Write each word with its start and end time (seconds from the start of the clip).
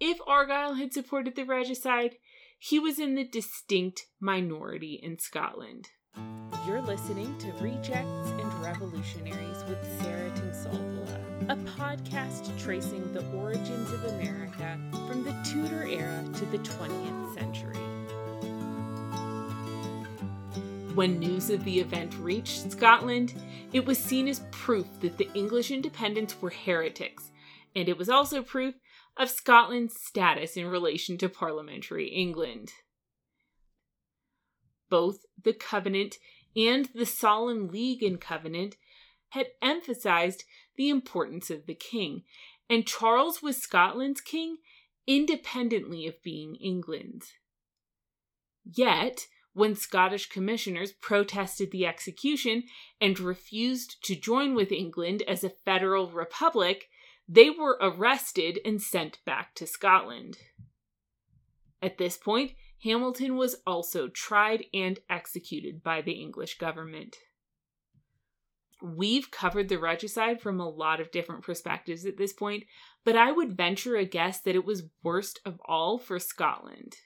if 0.00 0.18
Argyle 0.26 0.74
had 0.74 0.94
supported 0.94 1.36
the 1.36 1.44
regicide, 1.44 2.16
he 2.58 2.78
was 2.78 2.98
in 2.98 3.14
the 3.14 3.24
distinct 3.24 4.06
minority 4.18 4.98
in 5.02 5.18
Scotland. 5.18 5.88
You're 6.66 6.80
listening 6.80 7.36
to 7.38 7.52
Rejects 7.60 8.30
and 8.30 8.54
Revolutionaries 8.62 9.62
with 9.68 9.78
Sarah 10.00 10.30
Tinsolvola, 10.30 11.50
a 11.50 11.56
podcast 11.78 12.58
tracing 12.58 13.12
the 13.12 13.26
origins 13.32 13.92
of 13.92 14.04
America 14.04 14.78
from 15.06 15.22
the 15.22 15.36
Tudor 15.44 15.86
era 15.86 16.24
to 16.32 16.46
the 16.46 16.58
20th 16.58 17.34
century. 17.34 17.76
When 20.94 21.18
news 21.18 21.50
of 21.50 21.62
the 21.64 21.78
event 21.78 22.14
reached 22.18 22.72
Scotland, 22.72 23.34
it 23.74 23.84
was 23.84 23.98
seen 23.98 24.28
as 24.28 24.40
proof 24.50 24.86
that 25.00 25.18
the 25.18 25.30
English 25.34 25.70
independents 25.70 26.40
were 26.40 26.50
heretics, 26.50 27.30
and 27.76 27.88
it 27.88 27.96
was 27.96 28.08
also 28.08 28.42
proof 28.42 28.74
of 29.16 29.30
Scotland's 29.30 30.00
status 30.00 30.56
in 30.56 30.66
relation 30.66 31.18
to 31.18 31.28
parliamentary 31.28 32.08
England. 32.08 32.72
Both 34.88 35.24
the 35.42 35.52
Covenant 35.52 36.16
and 36.56 36.88
the 36.94 37.06
Solemn 37.06 37.68
League 37.68 38.02
and 38.02 38.20
Covenant 38.20 38.76
had 39.30 39.46
emphasized 39.62 40.44
the 40.76 40.88
importance 40.88 41.50
of 41.50 41.66
the 41.66 41.74
king, 41.74 42.22
and 42.68 42.86
Charles 42.86 43.42
was 43.42 43.56
Scotland's 43.56 44.20
king 44.20 44.58
independently 45.06 46.06
of 46.06 46.22
being 46.22 46.56
England's. 46.56 47.32
Yet, 48.64 49.26
when 49.52 49.74
Scottish 49.74 50.28
commissioners 50.28 50.92
protested 50.92 51.70
the 51.70 51.86
execution 51.86 52.64
and 53.00 53.18
refused 53.18 54.02
to 54.04 54.14
join 54.14 54.54
with 54.54 54.70
England 54.70 55.22
as 55.26 55.42
a 55.42 55.50
federal 55.50 56.08
republic, 56.08 56.88
they 57.32 57.48
were 57.48 57.78
arrested 57.80 58.58
and 58.64 58.82
sent 58.82 59.24
back 59.24 59.54
to 59.54 59.64
Scotland. 59.64 60.36
At 61.80 61.96
this 61.96 62.16
point, 62.16 62.52
Hamilton 62.82 63.36
was 63.36 63.56
also 63.64 64.08
tried 64.08 64.64
and 64.74 64.98
executed 65.08 65.80
by 65.80 66.02
the 66.02 66.12
English 66.12 66.58
government. 66.58 67.18
We've 68.82 69.30
covered 69.30 69.68
the 69.68 69.78
regicide 69.78 70.40
from 70.40 70.58
a 70.58 70.68
lot 70.68 71.00
of 71.00 71.12
different 71.12 71.44
perspectives 71.44 72.04
at 72.04 72.16
this 72.16 72.32
point, 72.32 72.64
but 73.04 73.14
I 73.14 73.30
would 73.30 73.56
venture 73.56 73.96
a 73.96 74.04
guess 74.04 74.40
that 74.40 74.56
it 74.56 74.64
was 74.64 74.88
worst 75.04 75.38
of 75.44 75.60
all 75.64 75.98
for 75.98 76.18
Scotland. 76.18 76.96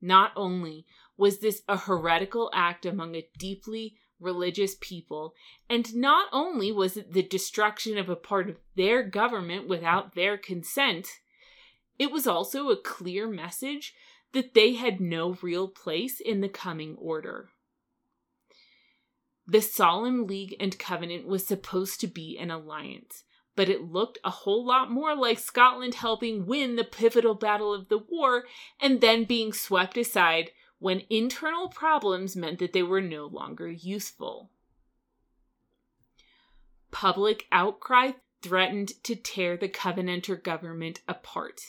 Not 0.00 0.30
only 0.36 0.86
was 1.16 1.40
this 1.40 1.62
a 1.66 1.76
heretical 1.76 2.48
act 2.54 2.86
among 2.86 3.16
a 3.16 3.28
deeply 3.38 3.96
religious 4.20 4.76
people, 4.80 5.34
and 5.68 5.94
not 5.94 6.28
only 6.32 6.72
was 6.72 6.96
it 6.96 7.12
the 7.12 7.22
destruction 7.22 7.98
of 7.98 8.08
a 8.08 8.16
part 8.16 8.48
of 8.48 8.56
their 8.76 9.02
government 9.02 9.68
without 9.68 10.14
their 10.14 10.36
consent, 10.36 11.08
it 11.98 12.10
was 12.10 12.26
also 12.26 12.70
a 12.70 12.76
clear 12.76 13.28
message 13.28 13.94
that 14.32 14.54
they 14.54 14.74
had 14.74 15.00
no 15.00 15.36
real 15.42 15.68
place 15.68 16.20
in 16.20 16.40
the 16.40 16.48
coming 16.48 16.96
order. 16.98 17.50
The 19.46 19.62
Solemn 19.62 20.26
League 20.26 20.54
and 20.60 20.78
Covenant 20.78 21.26
was 21.26 21.46
supposed 21.46 22.00
to 22.00 22.06
be 22.06 22.36
an 22.38 22.50
alliance, 22.50 23.24
but 23.56 23.70
it 23.70 23.90
looked 23.90 24.18
a 24.22 24.30
whole 24.30 24.66
lot 24.66 24.90
more 24.90 25.16
like 25.16 25.38
Scotland 25.38 25.94
helping 25.94 26.46
win 26.46 26.76
the 26.76 26.84
pivotal 26.84 27.34
battle 27.34 27.72
of 27.72 27.88
the 27.88 27.98
war 27.98 28.44
and 28.80 29.00
then 29.00 29.24
being 29.24 29.52
swept 29.52 29.96
aside 29.96 30.50
when 30.78 31.02
internal 31.10 31.68
problems 31.68 32.36
meant 32.36 32.58
that 32.58 32.72
they 32.72 32.82
were 32.82 33.00
no 33.00 33.26
longer 33.26 33.68
useful. 33.68 34.50
Public 36.90 37.46
outcry 37.52 38.12
threatened 38.42 38.92
to 39.02 39.16
tear 39.16 39.56
the 39.56 39.68
Covenanter 39.68 40.36
government 40.36 41.00
apart. 41.08 41.60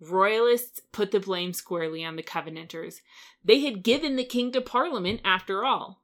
Royalists 0.00 0.80
put 0.92 1.10
the 1.10 1.20
blame 1.20 1.52
squarely 1.52 2.04
on 2.04 2.16
the 2.16 2.22
Covenanters. 2.22 3.00
They 3.44 3.60
had 3.60 3.82
given 3.82 4.16
the 4.16 4.24
king 4.24 4.52
to 4.52 4.60
Parliament 4.60 5.20
after 5.24 5.64
all 5.64 6.02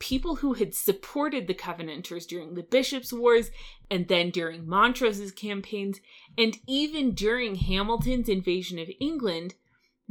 people 0.00 0.36
who 0.36 0.54
had 0.54 0.74
supported 0.74 1.46
the 1.46 1.54
Covenanters 1.54 2.26
during 2.26 2.54
the 2.54 2.62
Bishops' 2.64 3.12
Wars 3.12 3.50
and 3.88 4.08
then 4.08 4.30
during 4.30 4.66
Montrose's 4.66 5.30
campaigns 5.30 6.00
and 6.36 6.56
even 6.66 7.12
during 7.12 7.54
Hamilton's 7.54 8.28
invasion 8.28 8.80
of 8.80 8.88
England 8.98 9.54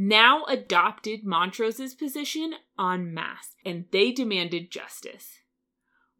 now 0.02 0.46
adopted 0.46 1.26
Montrose's 1.26 1.94
position 1.94 2.54
en 2.80 3.14
masse 3.14 3.56
and 3.66 3.84
they 3.92 4.14
demanded 4.14 4.72
justice. 4.72 5.40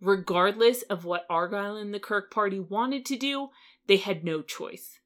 Regardless 0.02 0.82
of 0.84 1.06
what 1.06 1.26
Argyll 1.30 1.78
and 1.78 1.94
the 1.94 2.00
Kirk 2.00 2.30
Party 2.30 2.60
wanted 2.60 3.06
to 3.06 3.16
do, 3.16 3.50
they 3.88 3.98
had 3.98 4.26
no 4.26 4.42
choice. 4.42 5.00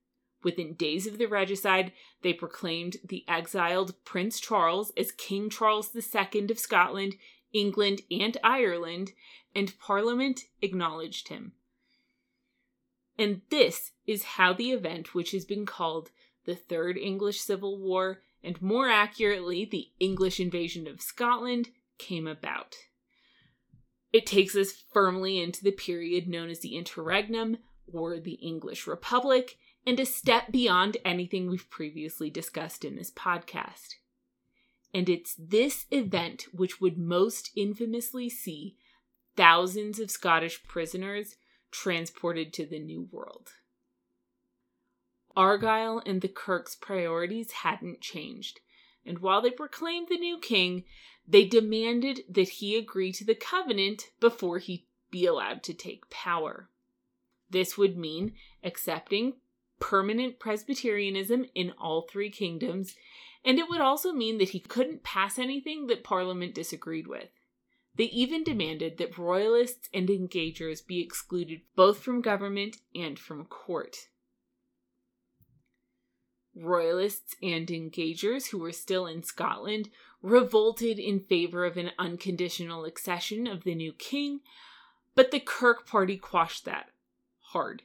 Within 0.44 0.74
days 0.74 1.06
of 1.06 1.20
the 1.20 1.28
regicide, 1.28 1.92
they 2.24 2.34
proclaimed 2.34 2.98
the 3.08 3.24
exiled 3.28 3.94
Prince 4.04 4.40
Charles 4.40 4.92
as 4.98 5.12
King 5.12 5.52
Charles 5.52 5.92
II 5.96 6.46
of 6.50 6.60
Scotland 6.60 7.16
England, 7.54 8.02
and 8.10 8.38
Ireland, 8.44 9.14
and 9.56 9.78
Parliament 9.80 10.42
acknowledged 10.62 11.28
him. 11.28 11.54
And 13.18 13.42
this 13.50 13.92
is 14.08 14.24
how 14.24 14.54
the 14.54 14.72
event, 14.72 15.14
which 15.14 15.32
has 15.32 15.46
been 15.46 15.68
called 15.68 16.10
the 16.46 16.56
Third 16.56 16.98
English 16.98 17.40
Civil 17.40 17.80
War, 17.80 18.24
and 18.44 18.62
more 18.62 18.90
accurately, 18.90 19.66
the 19.66 19.90
English 20.00 20.40
invasion 20.40 20.88
of 20.88 21.02
Scotland, 21.02 21.70
came 21.98 22.28
about. 22.28 22.76
It 24.12 24.26
takes 24.26 24.56
us 24.56 24.72
firmly 24.92 25.42
into 25.42 25.64
the 25.64 25.72
period 25.72 26.28
known 26.28 26.50
as 26.50 26.60
the 26.60 26.76
Interregnum, 26.76 27.58
or 27.92 28.20
the 28.20 28.34
English 28.34 28.86
Republic, 28.88 29.58
and 29.86 30.00
a 30.00 30.06
step 30.06 30.52
beyond 30.52 30.98
anything 31.04 31.50
we've 31.50 31.70
previously 31.70 32.30
discussed 32.30 32.86
in 32.86 32.96
this 32.96 33.12
podcast 33.12 33.96
and 34.94 35.10
it's 35.10 35.36
this 35.38 35.86
event 35.92 36.46
which 36.54 36.80
would 36.80 36.98
most 36.98 37.50
infamously 37.56 38.30
see 38.30 38.76
thousands 39.36 40.00
of 40.00 40.12
Scottish 40.12 40.64
prisoners 40.64 41.36
transported 41.72 42.54
to 42.54 42.66
the 42.66 42.80
New 42.80 43.08
World. 43.12 43.50
Argyll 45.36 46.02
and 46.06 46.22
the 46.22 46.28
Kirk's 46.28 46.76
priorities 46.76 47.52
hadn't 47.52 48.02
changed, 48.02 48.60
and 49.06 49.20
while 49.20 49.42
they 49.42 49.52
proclaimed 49.52 50.08
the 50.10 50.18
new 50.18 50.38
king, 50.40 50.84
they 51.28 51.46
demanded 51.46 52.22
that 52.30 52.50
he 52.50 52.76
agree 52.76 53.12
to 53.14 53.26
the 53.26 53.36
covenant 53.36 54.12
before 54.20 54.60
he 54.60 54.88
be 55.10 55.26
allowed 55.26 55.64
to 55.64 55.74
take 55.74 56.10
power. 56.10 56.70
This 57.50 57.78
would 57.78 57.98
mean 57.98 58.34
accepting 58.64 59.34
permanent 59.80 60.40
Presbyterianism 60.40 61.46
in 61.56 61.72
all 61.78 62.04
three 62.04 62.30
kingdoms 62.30 62.96
and 63.46 63.60
it 63.60 63.70
would 63.70 63.82
also 63.82 64.14
mean 64.14 64.38
that 64.38 64.50
he 64.50 64.60
couldn't 64.60 65.04
pass 65.04 65.38
anything 65.38 65.88
that 65.88 66.04
Parliament 66.04 66.56
disagreed 66.56 67.08
with. 67.08 67.30
They 67.96 68.06
even 68.06 68.44
demanded 68.44 68.98
that 68.98 69.18
royalists 69.18 69.90
and 69.94 70.08
engagers 70.08 70.86
be 70.86 71.02
excluded 71.02 71.62
both 71.76 72.00
from 72.00 72.22
government 72.22 72.78
and 72.96 73.20
from 73.20 73.46
court. 73.46 74.08
Royalists 76.56 77.36
and 77.42 77.68
engagers 77.68 78.50
who 78.50 78.60
were 78.60 78.72
still 78.72 79.08
in 79.08 79.24
Scotland 79.24 79.90
revolted 80.22 81.00
in 81.00 81.20
favor 81.20 81.66
of 81.66 81.78
an 81.78 81.92
unconditional 81.98 82.86
accession 82.86 83.48
of 83.48 83.64
the 83.64 83.76
new 83.76 83.92
king, 83.92 84.42
but 85.16 85.32
the 85.32 85.40
Kirk 85.40 85.88
party 85.88 86.18
quashed 86.18 86.66
that 86.66 86.90
hard. 87.40 87.84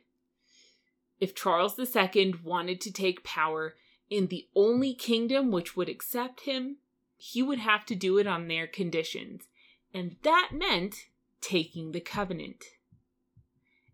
If 1.21 1.35
Charles 1.35 1.79
II 1.79 2.35
wanted 2.45 2.81
to 2.83 2.93
take 2.93 3.25
power, 3.25 3.75
in 4.09 4.29
the 4.29 4.49
only 4.55 4.95
kingdom 4.95 5.51
which 5.51 5.77
would 5.77 5.89
accept 5.89 6.41
him, 6.41 6.77
he 7.17 7.43
would 7.43 7.59
have 7.59 7.85
to 7.87 7.95
do 7.95 8.19
it 8.19 8.27
on 8.27 8.49
their 8.49 8.67
conditions, 8.67 9.49
and 9.93 10.17
that 10.23 10.51
meant 10.53 11.09
taking 11.41 11.93
the 11.93 12.01
covenant. 12.01 12.65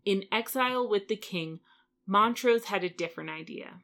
In 0.05 0.25
exile 0.31 0.87
with 0.87 1.07
the 1.07 1.15
king, 1.15 1.59
Montrose 2.05 2.65
had 2.65 2.83
a 2.83 2.89
different 2.89 3.31
idea. 3.31 3.81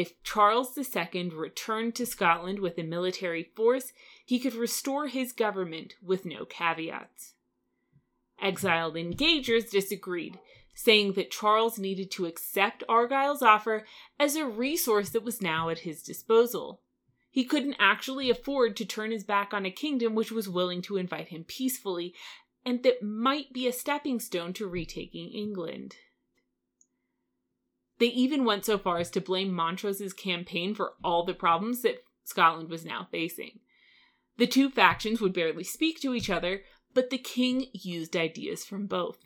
If 0.00 0.22
Charles 0.22 0.78
II 0.78 1.28
returned 1.34 1.94
to 1.96 2.06
Scotland 2.06 2.60
with 2.60 2.78
a 2.78 2.82
military 2.82 3.42
force, 3.42 3.92
he 4.24 4.38
could 4.38 4.54
restore 4.54 5.08
his 5.08 5.30
government 5.30 5.94
with 6.02 6.24
no 6.24 6.46
caveats. 6.46 7.34
Exiled 8.40 8.94
engagers 8.94 9.70
disagreed, 9.70 10.38
saying 10.74 11.12
that 11.12 11.30
Charles 11.30 11.78
needed 11.78 12.10
to 12.12 12.24
accept 12.24 12.82
Argyll's 12.88 13.42
offer 13.42 13.86
as 14.18 14.36
a 14.36 14.46
resource 14.46 15.10
that 15.10 15.22
was 15.22 15.42
now 15.42 15.68
at 15.68 15.80
his 15.80 16.02
disposal. 16.02 16.80
He 17.30 17.44
couldn't 17.44 17.76
actually 17.78 18.30
afford 18.30 18.78
to 18.78 18.86
turn 18.86 19.10
his 19.10 19.22
back 19.22 19.52
on 19.52 19.66
a 19.66 19.70
kingdom 19.70 20.14
which 20.14 20.32
was 20.32 20.48
willing 20.48 20.80
to 20.80 20.96
invite 20.96 21.28
him 21.28 21.44
peacefully, 21.44 22.14
and 22.64 22.82
that 22.84 23.02
might 23.02 23.52
be 23.52 23.66
a 23.66 23.72
stepping 23.74 24.18
stone 24.18 24.54
to 24.54 24.66
retaking 24.66 25.28
England. 25.30 25.96
They 28.00 28.06
even 28.06 28.44
went 28.44 28.64
so 28.64 28.78
far 28.78 28.98
as 28.98 29.10
to 29.10 29.20
blame 29.20 29.52
Montrose's 29.52 30.12
campaign 30.12 30.74
for 30.74 30.94
all 31.04 31.24
the 31.24 31.34
problems 31.34 31.82
that 31.82 32.02
Scotland 32.24 32.68
was 32.70 32.84
now 32.84 33.06
facing. 33.12 33.60
The 34.38 34.46
two 34.46 34.70
factions 34.70 35.20
would 35.20 35.34
barely 35.34 35.64
speak 35.64 36.00
to 36.00 36.14
each 36.14 36.30
other, 36.30 36.62
but 36.94 37.10
the 37.10 37.18
king 37.18 37.66
used 37.72 38.16
ideas 38.16 38.64
from 38.64 38.86
both. 38.86 39.18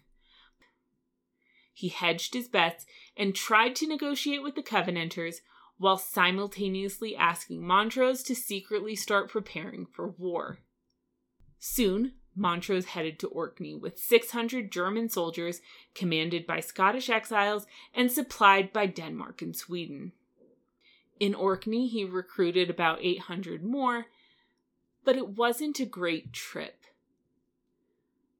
he 1.74 1.88
hedged 1.88 2.34
his 2.34 2.48
bets 2.48 2.86
and 3.16 3.34
tried 3.34 3.74
to 3.76 3.86
negotiate 3.86 4.42
with 4.42 4.54
the 4.54 4.62
Covenanters 4.62 5.40
while 5.76 5.98
simultaneously 5.98 7.16
asking 7.16 7.66
Montrose 7.66 8.22
to 8.22 8.34
secretly 8.34 8.94
start 8.94 9.28
preparing 9.28 9.84
for 9.84 10.08
war. 10.08 10.60
Soon, 11.58 12.12
Montrose 12.36 12.86
headed 12.86 13.18
to 13.20 13.28
Orkney 13.28 13.74
with 13.74 13.98
600 13.98 14.70
German 14.70 15.08
soldiers 15.08 15.60
commanded 15.94 16.46
by 16.46 16.60
Scottish 16.60 17.08
exiles 17.08 17.66
and 17.94 18.10
supplied 18.10 18.72
by 18.72 18.86
Denmark 18.86 19.42
and 19.42 19.56
Sweden. 19.56 20.12
In 21.20 21.34
Orkney, 21.34 21.86
he 21.86 22.04
recruited 22.04 22.68
about 22.68 22.98
800 23.00 23.62
more, 23.62 24.06
but 25.04 25.16
it 25.16 25.28
wasn't 25.28 25.78
a 25.80 25.86
great 25.86 26.32
trip. 26.32 26.84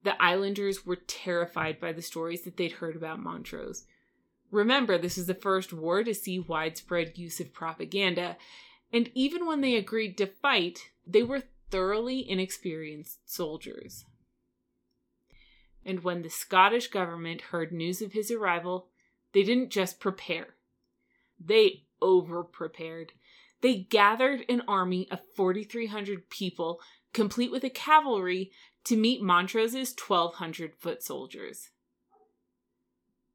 The 0.02 0.20
islanders 0.22 0.84
were 0.84 0.96
terrified 0.96 1.80
by 1.80 1.92
the 1.92 2.02
stories 2.02 2.42
that 2.42 2.56
they'd 2.56 2.72
heard 2.72 2.96
about 2.96 3.22
Montrose. 3.22 3.84
Remember, 4.50 4.98
this 4.98 5.16
is 5.16 5.26
the 5.26 5.34
first 5.34 5.72
war 5.72 6.04
to 6.04 6.14
see 6.14 6.38
widespread 6.38 7.16
use 7.16 7.40
of 7.40 7.52
propaganda, 7.54 8.36
and 8.92 9.10
even 9.14 9.46
when 9.46 9.60
they 9.60 9.76
agreed 9.76 10.18
to 10.18 10.26
fight, 10.26 10.90
they 11.06 11.22
were 11.22 11.42
thoroughly 11.74 12.30
inexperienced 12.30 13.18
soldiers. 13.28 14.04
And 15.84 16.04
when 16.04 16.22
the 16.22 16.30
Scottish 16.30 16.86
government 16.86 17.40
heard 17.50 17.72
news 17.72 18.00
of 18.00 18.12
his 18.12 18.30
arrival, 18.30 18.90
they 19.32 19.42
didn't 19.42 19.70
just 19.70 19.98
prepare, 19.98 20.54
they 21.44 21.82
over 22.00 22.44
prepared. 22.44 23.14
They 23.60 23.78
gathered 23.78 24.44
an 24.48 24.62
army 24.68 25.08
of 25.10 25.18
4,300 25.34 26.30
people, 26.30 26.78
complete 27.12 27.50
with 27.50 27.64
a 27.64 27.70
cavalry, 27.70 28.52
to 28.84 28.96
meet 28.96 29.20
Montrose's 29.20 29.96
1,200 29.98 30.76
foot 30.76 31.02
soldiers. 31.02 31.70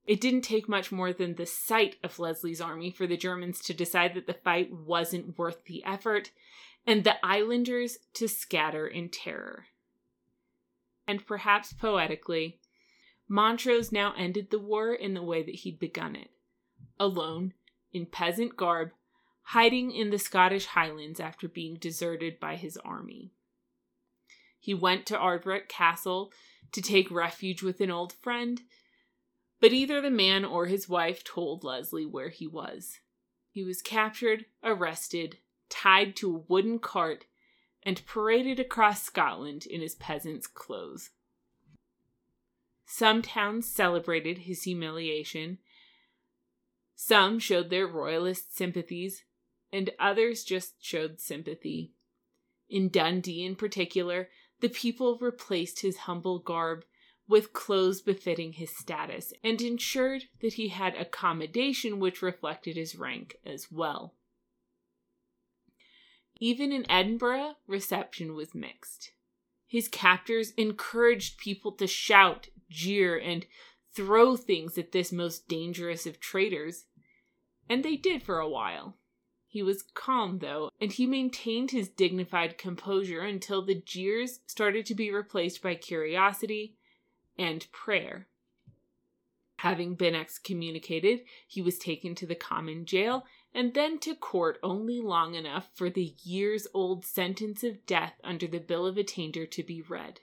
It 0.06 0.22
didn't 0.22 0.42
take 0.42 0.68
much 0.68 0.92
more 0.92 1.14
than 1.14 1.36
the 1.36 1.46
sight 1.46 1.98
of 2.04 2.18
Leslie's 2.18 2.62
army 2.62 2.92
for 2.92 3.06
the 3.06 3.18
Germans 3.18 3.60
to 3.62 3.74
decide 3.74 4.14
that 4.16 4.28
the 4.28 4.34
fight 4.34 4.72
wasn't 4.72 5.38
worth 5.38 5.66
the 5.66 5.84
effort, 5.84 6.32
and 6.88 7.04
the 7.04 7.24
islanders 7.24 7.98
to 8.14 8.28
scatter 8.28 8.88
in 8.88 9.10
terror. 9.10 9.68
And 11.08 11.26
perhaps 11.26 11.74
poetically, 11.74 12.60
Montrose 13.28 13.92
now 13.92 14.14
ended 14.18 14.50
the 14.50 14.60
war 14.60 14.94
in 14.94 15.14
the 15.14 15.22
way 15.22 15.44
that 15.44 15.56
he'd 15.56 15.80
begun 15.80 16.16
it 16.16 16.32
alone 17.00 17.54
in 17.94 18.06
peasant 18.06 18.58
garb, 18.58 18.92
hiding 19.42 19.92
in 19.92 20.10
the 20.10 20.20
Scottish 20.20 20.68
Highlands 20.68 21.20
after 21.20 21.48
being 21.48 21.76
deserted 21.76 22.40
by 22.40 22.56
his 22.56 22.78
army. 22.78 23.32
He 24.60 24.74
went 24.74 25.06
to 25.08 25.18
Ardvreck 25.18 25.70
Castle 25.70 26.32
to 26.72 26.82
take 26.82 27.10
refuge 27.10 27.64
with 27.64 27.80
an 27.82 27.90
old 27.90 28.14
friend, 28.14 28.62
but 29.60 29.74
either 29.74 30.02
the 30.02 30.10
man 30.10 30.46
or 30.46 30.66
his 30.66 30.88
wife 30.88 31.24
told 31.24 31.64
Leslie 31.64 32.06
where 32.06 32.30
he 32.30 32.48
was. 32.48 33.00
He 33.52 33.64
was 33.64 33.82
captured, 33.82 34.46
arrested, 34.64 35.38
tied 35.70 36.16
to 36.18 36.36
a 36.36 36.40
wooden 36.48 36.80
cart, 36.80 37.26
and 37.84 38.06
paraded 38.06 38.60
across 38.60 39.04
Scotland 39.04 39.66
in 39.66 39.82
his 39.82 39.96
peasant's 39.96 40.48
clothes. 40.48 41.12
Some 42.86 43.22
towns 43.22 43.68
celebrated 43.68 44.40
his 44.40 44.64
humiliation, 44.64 45.60
some 47.02 47.40
showed 47.40 47.70
their 47.70 47.88
royalist 47.88 48.58
sympathies, 48.58 49.24
and 49.72 49.90
others 50.00 50.44
just 50.44 50.84
showed 50.84 51.22
sympathy. 51.22 51.94
In 52.70 52.90
Dundee, 52.90 53.46
in 53.46 53.56
particular, 53.56 54.30
the 54.60 54.68
people 54.68 55.18
replaced 55.20 55.80
his 55.80 56.00
humble 56.00 56.40
garb 56.40 56.84
with 57.30 57.54
clothes 57.54 58.02
befitting 58.02 58.54
his 58.54 58.76
status 58.76 59.32
and 59.44 59.62
ensured 59.62 60.24
that 60.42 60.54
he 60.54 60.70
had 60.70 60.96
accommodation 60.96 62.00
which 62.00 62.24
reflected 62.24 62.76
his 62.76 62.96
rank 62.96 63.36
as 63.46 63.72
well. 63.72 64.16
Even 66.42 66.72
in 66.72 66.90
Edinburgh, 66.90 67.54
reception 67.68 68.34
was 68.34 68.56
mixed. 68.56 69.12
His 69.68 69.88
captors 69.88 70.52
encouraged 70.58 71.38
people 71.38 71.72
to 71.74 71.86
shout, 71.86 72.48
jeer, 72.72 73.16
and 73.16 73.46
throw 73.96 74.36
things 74.36 74.78
at 74.80 74.92
this 74.92 75.12
most 75.12 75.48
dangerous 75.48 76.08
of 76.08 76.20
traitors. 76.20 76.86
And 77.70 77.86
they 77.86 77.96
did 77.96 78.24
for 78.24 78.40
a 78.40 78.50
while. 78.50 78.98
He 79.46 79.62
was 79.62 79.84
calm, 79.94 80.40
though, 80.40 80.72
and 80.82 80.92
he 80.92 81.06
maintained 81.06 81.72
his 81.72 81.90
dignified 81.90 82.58
composure 82.58 83.22
until 83.22 83.64
the 83.64 83.76
jeers 83.76 84.40
started 84.48 84.88
to 84.88 84.96
be 84.96 85.12
replaced 85.12 85.62
by 85.62 85.76
curiosity 85.76 86.79
and 87.40 87.66
prayer. 87.72 88.28
Having 89.58 89.96
been 89.96 90.14
excommunicated, 90.14 91.22
he 91.48 91.62
was 91.62 91.80
taken 91.80 92.14
to 92.16 92.28
the 92.28 92.36
common 92.36 92.86
jail 92.86 93.26
and 93.54 93.74
then 93.74 93.98
to 94.00 94.14
court 94.14 94.60
only 94.62 95.02
long 95.02 95.34
enough 95.34 95.70
for 95.74 95.90
the 95.90 96.14
years 96.24 96.68
old 96.74 97.04
sentence 97.04 97.64
of 97.64 97.88
death 97.88 98.14
under 98.24 98.46
the 98.46 98.60
Bill 98.60 98.86
of 98.86 98.98
Attainder 98.98 99.48
to 99.48 99.64
be 99.64 99.82
read 99.82 100.20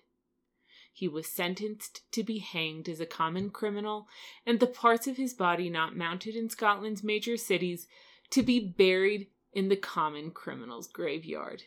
he 0.96 1.08
was 1.08 1.26
sentenced 1.26 2.10
to 2.10 2.24
be 2.24 2.38
hanged 2.38 2.88
as 2.88 3.00
a 3.00 3.06
common 3.06 3.50
criminal, 3.50 4.08
and 4.46 4.60
the 4.60 4.66
parts 4.66 5.06
of 5.06 5.18
his 5.18 5.34
body 5.34 5.68
not 5.68 5.94
mounted 5.94 6.34
in 6.34 6.48
Scotland's 6.48 7.04
major 7.04 7.36
cities 7.36 7.86
to 8.30 8.42
be 8.42 8.58
buried 8.58 9.26
in 9.52 9.68
the 9.68 9.76
common 9.76 10.30
criminal's 10.30 10.88
graveyard. 10.88 11.64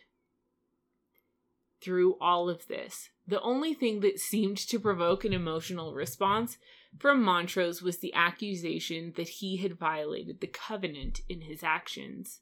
Through 1.82 2.18
all 2.20 2.50
of 2.50 2.68
this, 2.68 3.10
the 3.26 3.42
only 3.42 3.74
thing 3.74 4.02
that 4.02 4.20
seemed 4.20 4.58
to 4.58 4.80
provoke 4.80 5.24
an 5.24 5.34
emotional 5.34 5.94
response 5.94 6.58
from 6.98 7.24
Montrose 7.24 7.82
was 7.82 8.00
the 8.00 8.14
accusation 8.14 9.14
that 9.16 9.30
he 9.30 9.58
had 9.58 9.78
violated 9.78 10.42
the 10.42 10.48
covenant 10.48 11.22
in 11.30 11.42
his 11.42 11.64
actions. 11.64 12.40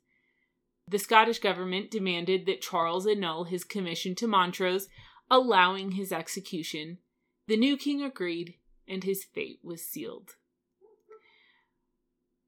The 0.88 1.00
Scottish 1.00 1.40
government 1.40 1.92
demanded 1.92 2.46
that 2.46 2.62
Charles 2.62 3.06
annul 3.06 3.44
his 3.44 3.64
commission 3.64 4.16
to 4.16 4.28
Montrose 4.28 4.88
allowing 5.30 5.92
his 5.92 6.12
execution. 6.12 7.00
The 7.48 7.58
new 7.58 7.78
king 7.78 8.02
agreed, 8.02 8.56
and 8.88 9.04
his 9.04 9.24
fate 9.24 9.60
was 9.64 9.84
sealed. 9.84 10.36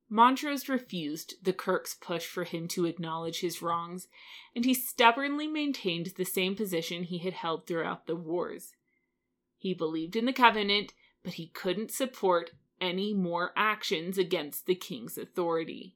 Montrose 0.09 0.67
refused 0.67 1.35
the 1.43 1.53
Kirk's 1.53 1.93
push 1.93 2.25
for 2.25 2.43
him 2.43 2.67
to 2.69 2.85
acknowledge 2.85 3.41
his 3.41 3.61
wrongs, 3.61 4.07
and 4.55 4.65
he 4.65 4.73
stubbornly 4.73 5.47
maintained 5.47 6.07
the 6.17 6.25
same 6.25 6.55
position 6.55 7.03
he 7.03 7.19
had 7.19 7.33
held 7.33 7.67
throughout 7.67 8.07
the 8.07 8.15
wars. 8.15 8.73
He 9.57 9.75
believed 9.75 10.15
in 10.15 10.25
the 10.25 10.33
Covenant, 10.33 10.93
but 11.23 11.33
he 11.33 11.47
couldn't 11.47 11.91
support 11.91 12.51
any 12.81 13.13
more 13.13 13.51
actions 13.55 14.17
against 14.17 14.65
the 14.65 14.75
king's 14.75 15.17
authority. 15.17 15.95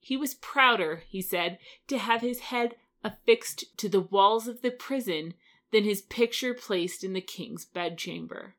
He 0.00 0.16
was 0.16 0.34
prouder, 0.34 1.02
he 1.08 1.22
said, 1.22 1.58
to 1.86 1.98
have 1.98 2.20
his 2.20 2.40
head 2.40 2.76
affixed 3.02 3.76
to 3.78 3.88
the 3.88 4.00
walls 4.00 4.46
of 4.48 4.60
the 4.60 4.70
prison 4.70 5.34
than 5.70 5.84
his 5.84 6.02
picture 6.02 6.52
placed 6.52 7.02
in 7.04 7.14
the 7.14 7.20
king's 7.20 7.64
bedchamber. 7.64 8.54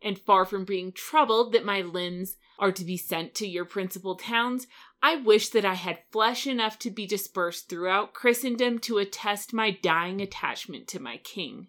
And 0.00 0.18
far 0.18 0.44
from 0.44 0.64
being 0.64 0.92
troubled 0.92 1.52
that 1.52 1.64
my 1.64 1.80
limbs 1.80 2.36
are 2.58 2.72
to 2.72 2.84
be 2.84 2.96
sent 2.96 3.34
to 3.36 3.46
your 3.46 3.64
principal 3.64 4.16
towns, 4.16 4.66
I 5.02 5.16
wish 5.16 5.48
that 5.50 5.64
I 5.64 5.74
had 5.74 6.02
flesh 6.10 6.46
enough 6.46 6.78
to 6.80 6.90
be 6.90 7.06
dispersed 7.06 7.68
throughout 7.68 8.14
Christendom 8.14 8.78
to 8.80 8.98
attest 8.98 9.52
my 9.52 9.70
dying 9.70 10.20
attachment 10.20 10.88
to 10.88 11.00
my 11.00 11.18
king. 11.18 11.68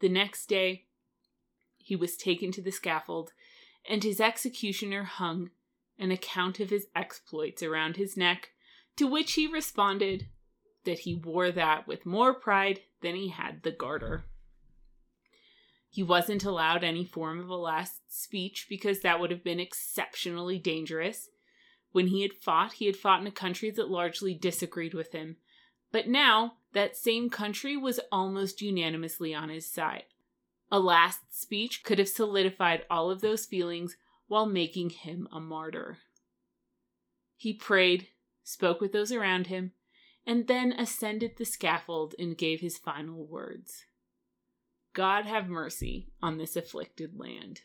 The 0.00 0.08
next 0.08 0.46
day, 0.46 0.86
he 1.76 1.96
was 1.96 2.16
taken 2.16 2.50
to 2.52 2.62
the 2.62 2.72
scaffold, 2.72 3.32
and 3.88 4.02
his 4.02 4.20
executioner 4.20 5.04
hung 5.04 5.50
an 5.98 6.10
account 6.10 6.60
of 6.60 6.70
his 6.70 6.86
exploits 6.94 7.62
around 7.62 7.96
his 7.96 8.16
neck, 8.16 8.50
to 8.96 9.06
which 9.06 9.34
he 9.34 9.46
responded 9.46 10.26
that 10.84 11.00
he 11.00 11.14
wore 11.14 11.50
that 11.50 11.86
with 11.86 12.06
more 12.06 12.34
pride 12.34 12.80
than 13.00 13.14
he 13.14 13.28
had 13.28 13.62
the 13.62 13.70
garter. 13.70 14.24
He 15.94 16.02
wasn't 16.02 16.42
allowed 16.42 16.82
any 16.82 17.04
form 17.04 17.38
of 17.38 17.48
a 17.48 17.54
last 17.54 18.00
speech 18.08 18.66
because 18.68 19.02
that 19.02 19.20
would 19.20 19.30
have 19.30 19.44
been 19.44 19.60
exceptionally 19.60 20.58
dangerous. 20.58 21.28
When 21.92 22.08
he 22.08 22.22
had 22.22 22.32
fought, 22.32 22.72
he 22.72 22.86
had 22.86 22.96
fought 22.96 23.20
in 23.20 23.28
a 23.28 23.30
country 23.30 23.70
that 23.70 23.88
largely 23.88 24.34
disagreed 24.34 24.92
with 24.92 25.12
him. 25.12 25.36
But 25.92 26.08
now, 26.08 26.54
that 26.72 26.96
same 26.96 27.30
country 27.30 27.76
was 27.76 28.00
almost 28.10 28.60
unanimously 28.60 29.32
on 29.32 29.50
his 29.50 29.70
side. 29.70 30.06
A 30.68 30.80
last 30.80 31.20
speech 31.30 31.84
could 31.84 32.00
have 32.00 32.08
solidified 32.08 32.84
all 32.90 33.08
of 33.08 33.20
those 33.20 33.46
feelings 33.46 33.96
while 34.26 34.46
making 34.46 34.90
him 34.90 35.28
a 35.30 35.38
martyr. 35.38 35.98
He 37.36 37.52
prayed, 37.54 38.08
spoke 38.42 38.80
with 38.80 38.90
those 38.90 39.12
around 39.12 39.46
him, 39.46 39.70
and 40.26 40.48
then 40.48 40.72
ascended 40.72 41.36
the 41.36 41.44
scaffold 41.44 42.16
and 42.18 42.36
gave 42.36 42.58
his 42.58 42.78
final 42.78 43.24
words 43.24 43.84
God 44.94 45.26
have 45.26 45.48
mercy 45.48 46.08
on 46.22 46.38
this 46.38 46.56
afflicted 46.56 47.18
land. 47.18 47.60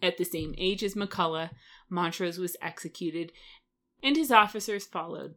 At 0.00 0.18
the 0.18 0.24
same 0.24 0.54
age 0.56 0.82
as 0.82 0.94
McCulloch, 0.94 1.50
Montrose 1.90 2.38
was 2.38 2.56
executed, 2.62 3.32
and 4.02 4.16
his 4.16 4.32
officers 4.32 4.86
followed. 4.86 5.34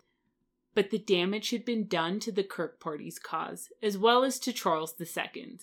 But 0.74 0.90
the 0.90 1.00
damage 1.00 1.50
had 1.50 1.66
been 1.66 1.88
done 1.88 2.20
to 2.22 2.32
the 2.32 2.44
Kirk 2.44 2.80
party's 2.80 3.20
cause, 3.20 3.70
as 3.82 3.98
well 3.98 4.24
as 4.24 4.40
to 4.40 4.54
Charles 4.54 4.94
II. 5.00 5.60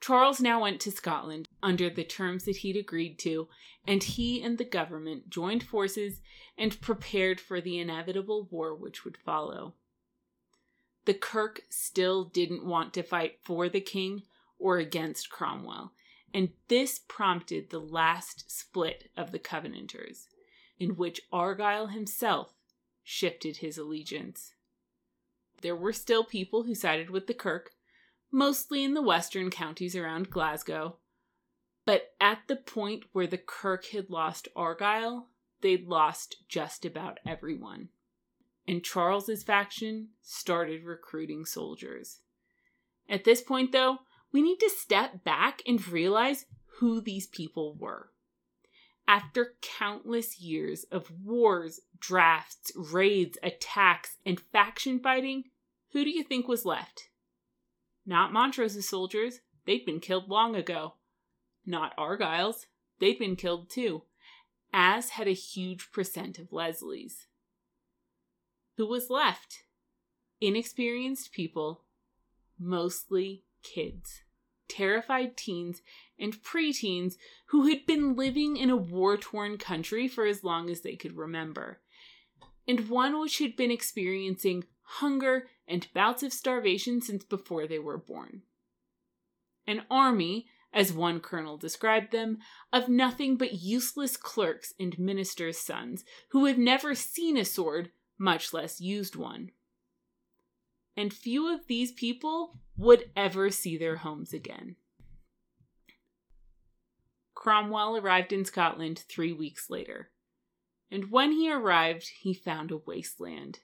Charles 0.00 0.40
now 0.40 0.62
went 0.62 0.80
to 0.82 0.90
Scotland 0.90 1.48
under 1.62 1.88
the 1.88 2.04
terms 2.04 2.44
that 2.44 2.58
he'd 2.58 2.76
agreed 2.76 3.18
to, 3.20 3.48
and 3.86 4.02
he 4.02 4.42
and 4.42 4.58
the 4.58 4.64
government 4.64 5.30
joined 5.30 5.62
forces 5.62 6.20
and 6.58 6.80
prepared 6.80 7.40
for 7.40 7.60
the 7.60 7.78
inevitable 7.78 8.48
war 8.50 8.74
which 8.74 9.04
would 9.04 9.16
follow. 9.16 9.74
The 11.06 11.14
Kirk 11.14 11.62
still 11.70 12.24
didn't 12.24 12.66
want 12.66 12.92
to 12.94 13.02
fight 13.02 13.38
for 13.42 13.68
the 13.68 13.80
king 13.80 14.24
or 14.58 14.78
against 14.78 15.30
Cromwell, 15.30 15.92
and 16.34 16.50
this 16.68 16.98
prompted 16.98 17.70
the 17.70 17.80
last 17.80 18.50
split 18.50 19.08
of 19.16 19.30
the 19.30 19.38
Covenanters, 19.38 20.26
in 20.78 20.96
which 20.96 21.22
Argyle 21.32 21.86
himself 21.86 22.54
shifted 23.04 23.58
his 23.58 23.78
allegiance. 23.78 24.54
There 25.62 25.76
were 25.76 25.92
still 25.92 26.24
people 26.24 26.64
who 26.64 26.74
sided 26.74 27.08
with 27.08 27.28
the 27.28 27.34
Kirk, 27.34 27.70
mostly 28.32 28.82
in 28.82 28.94
the 28.94 29.02
western 29.02 29.48
counties 29.48 29.94
around 29.94 30.30
Glasgow. 30.30 30.96
But 31.84 32.14
at 32.20 32.40
the 32.48 32.56
point 32.56 33.04
where 33.12 33.28
the 33.28 33.38
Kirk 33.38 33.86
had 33.86 34.10
lost 34.10 34.48
Argyle, 34.56 35.28
they'd 35.60 35.86
lost 35.86 36.36
just 36.48 36.84
about 36.84 37.20
everyone. 37.24 37.90
And 38.68 38.82
Charles's 38.82 39.44
faction 39.44 40.08
started 40.22 40.84
recruiting 40.84 41.44
soldiers. 41.44 42.18
At 43.08 43.24
this 43.24 43.40
point, 43.40 43.72
though, 43.72 43.98
we 44.32 44.42
need 44.42 44.58
to 44.58 44.70
step 44.70 45.22
back 45.24 45.62
and 45.66 45.86
realize 45.88 46.46
who 46.78 47.00
these 47.00 47.26
people 47.26 47.76
were. 47.78 48.10
After 49.08 49.54
countless 49.62 50.40
years 50.40 50.84
of 50.90 51.12
wars, 51.24 51.80
drafts, 51.98 52.72
raids, 52.74 53.38
attacks, 53.42 54.16
and 54.26 54.40
faction 54.52 54.98
fighting, 54.98 55.44
who 55.92 56.02
do 56.02 56.10
you 56.10 56.24
think 56.24 56.48
was 56.48 56.64
left? 56.64 57.08
Not 58.04 58.32
Montrose's 58.32 58.88
soldiers, 58.88 59.40
they'd 59.64 59.86
been 59.86 60.00
killed 60.00 60.28
long 60.28 60.56
ago. 60.56 60.94
Not 61.64 61.94
Argyle's, 61.96 62.66
they'd 62.98 63.18
been 63.18 63.36
killed 63.36 63.70
too, 63.70 64.02
as 64.72 65.10
had 65.10 65.28
a 65.28 65.32
huge 65.32 65.92
percent 65.92 66.38
of 66.38 66.52
Leslie's. 66.52 67.26
Who 68.76 68.86
was 68.86 69.10
left? 69.10 69.64
Inexperienced 70.40 71.32
people, 71.32 71.84
mostly 72.58 73.44
kids, 73.62 74.22
terrified 74.68 75.36
teens 75.36 75.82
and 76.18 76.42
preteens 76.42 77.14
who 77.46 77.66
had 77.68 77.86
been 77.86 78.16
living 78.16 78.56
in 78.56 78.70
a 78.70 78.76
war 78.76 79.16
torn 79.16 79.56
country 79.56 80.08
for 80.08 80.26
as 80.26 80.44
long 80.44 80.68
as 80.68 80.82
they 80.82 80.96
could 80.96 81.16
remember, 81.16 81.80
and 82.68 82.88
one 82.88 83.18
which 83.18 83.38
had 83.38 83.56
been 83.56 83.70
experiencing 83.70 84.64
hunger, 84.82 85.48
and 85.66 85.92
bouts 85.94 86.22
of 86.22 86.32
starvation 86.32 87.00
since 87.00 87.24
before 87.24 87.66
they 87.66 87.78
were 87.78 87.98
born. 87.98 88.42
An 89.66 89.82
army, 89.90 90.46
as 90.72 90.92
one 90.92 91.18
colonel 91.18 91.56
described 91.56 92.12
them, 92.12 92.38
of 92.72 92.88
nothing 92.88 93.36
but 93.36 93.54
useless 93.54 94.16
clerks 94.16 94.74
and 94.78 94.98
ministers' 94.98 95.58
sons 95.58 96.04
who 96.28 96.44
had 96.44 96.58
never 96.58 96.94
seen 96.94 97.36
a 97.36 97.44
sword, 97.44 97.90
much 98.18 98.52
less 98.52 98.80
used 98.80 99.16
one. 99.16 99.50
And 100.96 101.12
few 101.12 101.52
of 101.52 101.66
these 101.66 101.92
people 101.92 102.58
would 102.76 103.10
ever 103.14 103.50
see 103.50 103.76
their 103.76 103.96
homes 103.96 104.32
again. 104.32 104.76
Cromwell 107.34 107.96
arrived 107.96 108.32
in 108.32 108.44
Scotland 108.44 109.04
three 109.08 109.32
weeks 109.32 109.70
later, 109.70 110.10
and 110.90 111.10
when 111.10 111.32
he 111.32 111.52
arrived, 111.52 112.08
he 112.20 112.32
found 112.32 112.70
a 112.70 112.78
wasteland. 112.78 113.60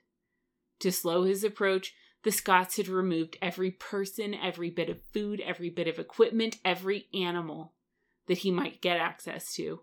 To 0.80 0.92
slow 0.92 1.24
his 1.24 1.42
approach, 1.42 1.94
the 2.22 2.30
Scots 2.30 2.76
had 2.76 2.88
removed 2.88 3.38
every 3.42 3.70
person, 3.70 4.34
every 4.34 4.70
bit 4.70 4.88
of 4.88 5.02
food, 5.12 5.40
every 5.40 5.70
bit 5.70 5.88
of 5.88 5.98
equipment, 5.98 6.58
every 6.64 7.08
animal 7.12 7.72
that 8.26 8.38
he 8.38 8.50
might 8.50 8.80
get 8.80 8.98
access 8.98 9.52
to. 9.54 9.80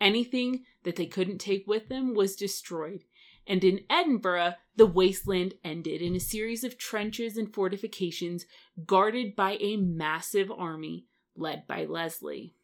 Anything 0.00 0.64
that 0.82 0.96
they 0.96 1.06
couldn't 1.06 1.38
take 1.38 1.66
with 1.66 1.88
them 1.88 2.14
was 2.14 2.36
destroyed, 2.36 3.04
and 3.46 3.64
in 3.64 3.80
Edinburgh, 3.90 4.54
the 4.76 4.86
wasteland 4.86 5.54
ended 5.64 6.00
in 6.00 6.14
a 6.14 6.20
series 6.20 6.64
of 6.64 6.78
trenches 6.78 7.36
and 7.36 7.52
fortifications 7.52 8.46
guarded 8.86 9.34
by 9.34 9.56
a 9.60 9.76
massive 9.76 10.50
army 10.50 11.06
led 11.36 11.66
by 11.66 11.84
Leslie. 11.84 12.54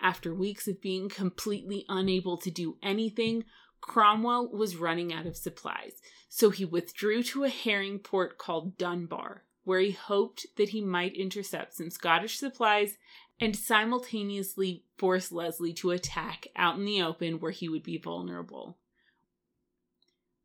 After 0.00 0.34
weeks 0.34 0.68
of 0.68 0.80
being 0.80 1.08
completely 1.08 1.84
unable 1.88 2.36
to 2.38 2.50
do 2.50 2.76
anything, 2.82 3.44
Cromwell 3.80 4.48
was 4.48 4.76
running 4.76 5.12
out 5.12 5.26
of 5.26 5.36
supplies, 5.36 6.00
so 6.28 6.50
he 6.50 6.64
withdrew 6.64 7.22
to 7.24 7.44
a 7.44 7.48
herring 7.48 7.98
port 7.98 8.38
called 8.38 8.78
Dunbar, 8.78 9.44
where 9.64 9.80
he 9.80 9.92
hoped 9.92 10.46
that 10.56 10.70
he 10.70 10.80
might 10.80 11.14
intercept 11.14 11.74
some 11.74 11.90
Scottish 11.90 12.38
supplies 12.38 12.96
and 13.40 13.56
simultaneously 13.56 14.84
force 14.96 15.32
Leslie 15.32 15.72
to 15.74 15.90
attack 15.90 16.46
out 16.56 16.76
in 16.76 16.84
the 16.84 17.02
open 17.02 17.40
where 17.40 17.50
he 17.50 17.68
would 17.68 17.82
be 17.82 17.98
vulnerable. 17.98 18.78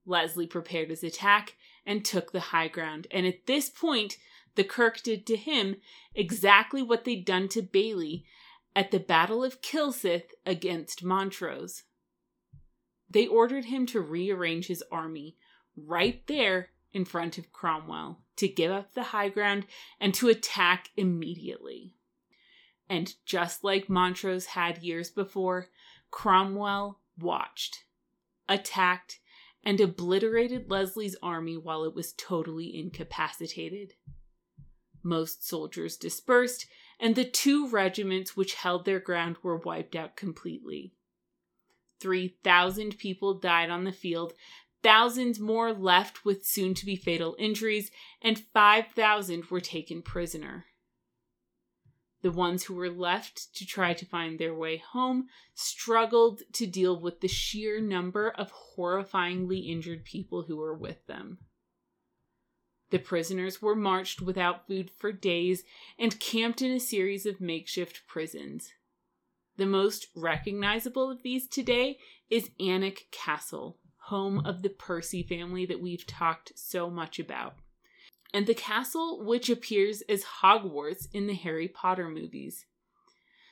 Leslie 0.05 0.47
prepared 0.47 0.89
his 0.89 1.03
attack 1.03 1.55
and 1.85 2.03
took 2.03 2.31
the 2.31 2.39
high 2.39 2.67
ground, 2.67 3.07
and 3.11 3.25
at 3.25 3.45
this 3.45 3.69
point, 3.69 4.17
the 4.55 4.63
Kirk 4.63 5.01
did 5.03 5.25
to 5.27 5.35
him 5.35 5.77
exactly 6.15 6.81
what 6.81 7.05
they'd 7.05 7.25
done 7.25 7.47
to 7.49 7.61
Baillie 7.61 8.23
at 8.75 8.91
the 8.91 8.99
Battle 8.99 9.43
of 9.43 9.61
Kilsyth 9.61 10.31
against 10.45 11.03
Montrose. 11.03 11.83
They 13.09 13.27
ordered 13.27 13.65
him 13.65 13.85
to 13.87 14.01
rearrange 14.01 14.67
his 14.67 14.83
army 14.91 15.37
right 15.75 16.25
there 16.27 16.69
in 16.91 17.05
front 17.05 17.37
of 17.37 17.53
Cromwell, 17.53 18.19
to 18.35 18.47
give 18.47 18.71
up 18.71 18.93
the 18.93 19.03
high 19.03 19.29
ground 19.29 19.65
and 19.99 20.13
to 20.15 20.27
attack 20.27 20.89
immediately. 20.97 21.95
And 22.89 23.13
just 23.25 23.63
like 23.63 23.87
Montrose 23.87 24.47
had 24.47 24.79
years 24.79 25.11
before, 25.11 25.67
Cromwell 26.09 26.99
watched, 27.19 27.83
attacked, 28.47 29.19
and 29.63 29.79
obliterated 29.79 30.71
Leslie's 30.71 31.15
army 31.21 31.55
while 31.55 31.83
it 31.83 31.93
was 31.93 32.13
totally 32.13 32.75
incapacitated. 32.75 33.93
Most 35.03 35.47
soldiers 35.47 35.97
dispersed, 35.97 36.65
and 36.99 37.15
the 37.15 37.25
two 37.25 37.69
regiments 37.69 38.35
which 38.35 38.55
held 38.55 38.85
their 38.85 38.99
ground 38.99 39.37
were 39.43 39.57
wiped 39.57 39.95
out 39.95 40.15
completely. 40.15 40.93
3,000 41.99 42.97
people 42.97 43.35
died 43.35 43.69
on 43.69 43.83
the 43.83 43.91
field, 43.91 44.33
thousands 44.81 45.39
more 45.39 45.73
left 45.73 46.25
with 46.25 46.45
soon 46.45 46.73
to 46.73 46.85
be 46.85 46.95
fatal 46.95 47.35
injuries, 47.37 47.91
and 48.21 48.39
5,000 48.53 49.45
were 49.51 49.59
taken 49.59 50.01
prisoner. 50.01 50.65
The 52.21 52.31
ones 52.31 52.63
who 52.63 52.75
were 52.75 52.89
left 52.89 53.53
to 53.55 53.65
try 53.65 53.93
to 53.93 54.05
find 54.05 54.37
their 54.37 54.53
way 54.53 54.77
home 54.77 55.27
struggled 55.53 56.41
to 56.53 56.67
deal 56.67 56.99
with 56.99 57.21
the 57.21 57.29
sheer 57.29 57.79
number 57.79 58.29
of 58.29 58.51
horrifyingly 58.51 59.69
injured 59.69 60.03
people 60.03 60.43
who 60.43 60.57
were 60.57 60.73
with 60.73 61.05
them. 61.07 61.37
The 62.89 62.99
prisoners 62.99 63.61
were 63.61 63.75
marched 63.75 64.21
without 64.21 64.67
food 64.67 64.89
for 64.89 65.11
days 65.11 65.63
and 65.97 66.19
camped 66.19 66.61
in 66.61 66.71
a 66.71 66.79
series 66.79 67.25
of 67.25 67.39
makeshift 67.39 68.01
prisons. 68.07 68.73
The 69.57 69.65
most 69.65 70.07
recognizable 70.15 71.11
of 71.11 71.21
these 71.21 71.47
today 71.47 71.99
is 72.29 72.49
Alnwick 72.59 73.11
Castle, 73.11 73.77
home 74.05 74.39
of 74.45 74.61
the 74.61 74.69
Percy 74.69 75.21
family 75.21 75.65
that 75.67 75.81
we've 75.81 76.07
talked 76.07 76.53
so 76.55 76.89
much 76.89 77.19
about. 77.19 77.55
And 78.33 78.45
the 78.45 78.53
castle 78.53 79.23
which 79.23 79.49
appears 79.49 80.01
as 80.09 80.23
Hogwarts 80.41 81.07
in 81.11 81.27
the 81.27 81.33
Harry 81.33 81.67
Potter 81.67 82.09
movies. 82.09 82.65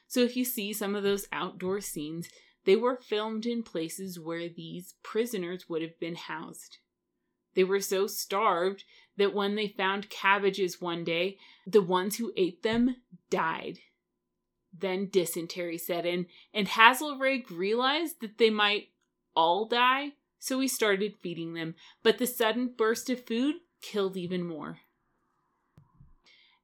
So 0.08 0.22
if 0.22 0.38
you 0.38 0.46
see 0.46 0.72
some 0.72 0.96
of 0.96 1.04
those 1.04 1.28
outdoor 1.32 1.82
scenes, 1.82 2.30
they 2.66 2.76
were 2.76 2.96
filmed 2.96 3.46
in 3.46 3.64
places 3.64 4.20
where 4.20 4.50
these 4.50 4.96
prisoners 5.02 5.68
would 5.68 5.82
have 5.82 6.00
been 6.00 6.16
housed. 6.16 6.78
They 7.56 7.64
were 7.64 7.80
so 7.80 8.08
starved 8.08 8.84
that 9.18 9.34
when 9.34 9.56
they 9.56 9.68
found 9.68 10.10
cabbages 10.10 10.80
one 10.80 11.04
day, 11.04 11.38
the 11.66 11.82
ones 11.82 12.18
who 12.18 12.34
ate 12.38 12.62
them 12.62 12.98
died. 13.30 13.80
Then 14.78 15.10
dysentery 15.10 15.80
set 15.80 16.06
in, 16.06 16.28
and 16.54 16.68
Hazelrig 16.68 17.50
realized 17.50 18.22
that 18.22 18.38
they 18.38 18.52
might 18.52 18.90
all 19.36 19.66
die, 19.66 20.12
so 20.40 20.60
he 20.60 20.68
started 20.68 21.16
feeding 21.18 21.56
them, 21.56 21.74
but 22.04 22.20
the 22.20 22.28
sudden 22.28 22.74
burst 22.78 23.10
of 23.10 23.26
food 23.26 23.56
killed 23.82 24.18
even 24.18 24.44
more. 24.44 24.80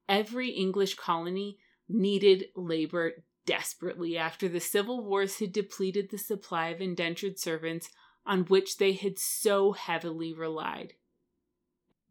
Every 0.07 0.49
English 0.49 0.95
colony 0.95 1.57
needed 1.87 2.45
labor 2.55 3.23
desperately 3.45 4.17
after 4.17 4.47
the 4.47 4.59
civil 4.59 5.03
wars 5.03 5.39
had 5.39 5.51
depleted 5.51 6.09
the 6.09 6.17
supply 6.17 6.69
of 6.69 6.81
indentured 6.81 7.39
servants 7.39 7.89
on 8.25 8.45
which 8.45 8.77
they 8.77 8.93
had 8.93 9.19
so 9.19 9.73
heavily 9.73 10.33
relied. 10.33 10.93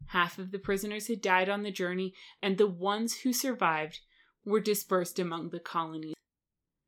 Half 0.07 0.37
of 0.37 0.51
the 0.51 0.59
prisoners 0.59 1.07
had 1.07 1.21
died 1.21 1.49
on 1.49 1.63
the 1.63 1.71
journey, 1.71 2.13
and 2.41 2.57
the 2.57 2.67
ones 2.67 3.21
who 3.21 3.33
survived 3.33 4.01
were 4.45 4.59
dispersed 4.59 5.17
among 5.17 5.49
the 5.49 5.59
colonies. 5.59 6.15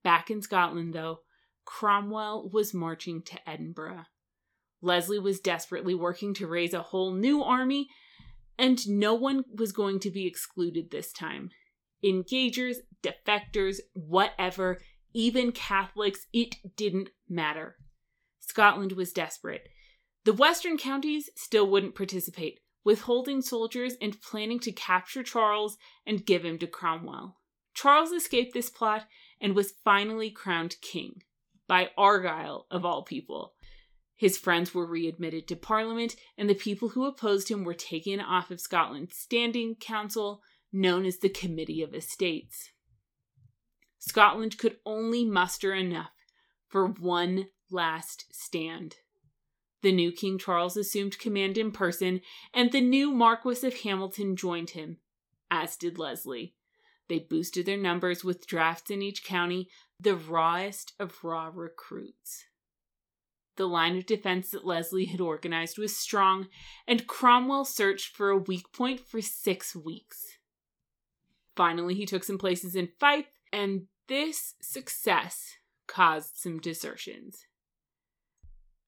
Back 0.03 0.29
in 0.29 0.41
Scotland, 0.41 0.93
though, 0.93 1.22
Cromwell 1.63 2.50
was 2.50 2.74
marching 2.74 3.24
to 3.24 3.50
Edinburgh. 3.50 4.05
Leslie 4.81 5.17
was 5.17 5.39
desperately 5.39 5.95
working 5.95 6.34
to 6.36 6.45
raise 6.45 6.74
a 6.74 6.84
whole 6.84 7.13
new 7.13 7.41
army, 7.41 7.89
And 8.57 8.88
no 8.88 9.13
one 9.13 9.43
was 9.53 9.71
going 9.71 10.00
to 10.01 10.12
be 10.12 10.25
excluded 10.25 10.91
this 10.91 11.12
time. 11.12 11.50
Engagers, 12.03 12.77
defectors, 13.03 13.79
whatever, 13.93 14.79
even 15.13 15.51
Catholics, 15.51 16.27
it 16.33 16.55
didn't 16.75 17.09
matter. 17.27 17.77
Scotland 18.39 18.93
was 18.93 19.12
desperate. 19.12 19.67
The 20.24 20.33
western 20.33 20.77
counties 20.77 21.29
still 21.35 21.69
wouldn't 21.69 21.95
participate, 21.95 22.59
withholding 22.83 23.41
soldiers 23.41 23.95
and 24.01 24.21
planning 24.21 24.59
to 24.59 24.71
capture 24.71 25.24
Charles 25.24 25.77
and 26.05 26.25
give 26.25 26.45
him 26.45 26.57
to 26.59 26.67
Cromwell. 26.67 27.38
Charles 27.74 28.12
escaped 28.12 28.53
this 28.53 28.69
plot 28.69 29.05
and 29.41 29.55
was 29.55 29.74
finally 29.83 30.31
crowned 30.31 30.75
king 30.81 31.24
by 31.67 31.89
Argyle, 31.97 32.67
of 32.69 32.85
all 32.85 33.03
people. 33.03 33.54
His 34.15 34.38
friends 34.38 34.74
were 34.74 34.86
readmitted 34.86 35.48
to 35.48 35.55
Parliament, 35.55 36.15
and 36.38 36.50
the 36.50 36.55
people 36.55 36.89
who 36.89 37.05
opposed 37.05 37.50
him 37.50 37.63
were 37.63 37.74
taken 37.74 38.19
off 38.19 38.50
of 38.50 38.62
Scotland's 38.62 39.15
standing 39.17 39.75
council, 39.75 40.41
known 40.72 41.05
as 41.05 41.17
the 41.17 41.29
Committee 41.29 41.81
of 41.81 41.93
Estates. 41.93 42.72
Scotland 44.00 44.57
could 44.57 44.77
only 44.86 45.25
muster 45.25 45.74
enough 45.74 46.13
for 46.67 46.88
one 46.88 47.48
last 47.69 48.25
stand. 48.31 48.98
The 49.81 49.91
new 49.91 50.12
King 50.12 50.38
Charles 50.38 50.77
assumed 50.77 51.19
command 51.19 51.57
in 51.57 51.72
person, 51.72 52.22
and 52.53 52.72
the 52.72 52.81
new 52.81 53.12
Marquis 53.12 53.67
of 53.67 53.81
Hamilton 53.81 54.36
joined 54.36 54.72
him, 54.72 54.98
as 55.51 55.75
did 55.75 55.98
Leslie. 55.98 56.55
They 57.07 57.19
boosted 57.19 57.65
their 57.65 57.77
numbers 57.77 58.24
with 58.24 58.48
drafts 58.48 58.89
in 58.89 59.01
each 59.01 59.24
county, 59.24 59.69
the 60.00 60.15
rawest 60.15 60.93
of 61.00 61.24
raw 61.24 61.51
recruits. 61.53 62.45
The 63.57 63.67
line 63.67 63.97
of 63.97 64.05
defense 64.05 64.51
that 64.51 64.65
Leslie 64.65 65.05
had 65.05 65.21
organized 65.21 65.77
was 65.77 65.95
strong, 65.95 66.47
and 66.88 67.07
Cromwell 67.07 67.65
searched 67.65 68.15
for 68.15 68.29
a 68.29 68.38
weak 68.38 68.71
point 68.74 69.00
for 69.00 69.21
six 69.21 69.75
weeks. 69.75 70.38
Finally, 71.55 71.95
he 71.95 72.05
took 72.05 72.24
some 72.24 72.38
places 72.38 72.75
in 72.75 72.89
Fife, 73.00 73.39
and 73.53 73.88
this 74.07 74.55
success 74.62 75.53
caused 75.88 76.35
some 76.35 76.59
desertions. 76.59 77.45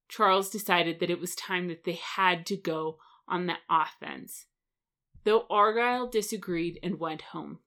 Charles 0.09 0.49
decided 0.49 0.99
that 0.99 1.09
it 1.09 1.19
was 1.19 1.35
time 1.35 1.67
that 1.67 1.83
they 1.83 1.93
had 1.93 2.45
to 2.47 2.57
go 2.57 2.97
on 3.27 3.45
the 3.45 3.57
offense, 3.69 4.45
though 5.23 5.45
Argyle 5.49 6.07
disagreed 6.07 6.79
and 6.83 6.99
went 6.99 7.21
home. 7.21 7.59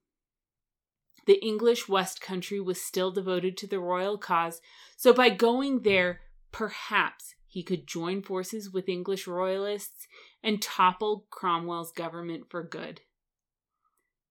The 1.27 1.43
English 1.45 1.87
West 1.87 2.19
Country 2.19 2.59
was 2.59 2.81
still 2.81 3.11
devoted 3.11 3.57
to 3.57 3.67
the 3.67 3.79
royal 3.79 4.17
cause, 4.17 4.59
so 4.97 5.13
by 5.13 5.29
going 5.29 5.81
there, 5.81 6.21
perhaps 6.51 7.35
he 7.47 7.63
could 7.63 7.87
join 7.87 8.21
forces 8.21 8.71
with 8.71 8.87
English 8.87 9.27
royalists 9.27 10.07
and 10.43 10.61
topple 10.61 11.25
Cromwell's 11.29 11.91
government 11.91 12.49
for 12.49 12.63
good. 12.63 13.01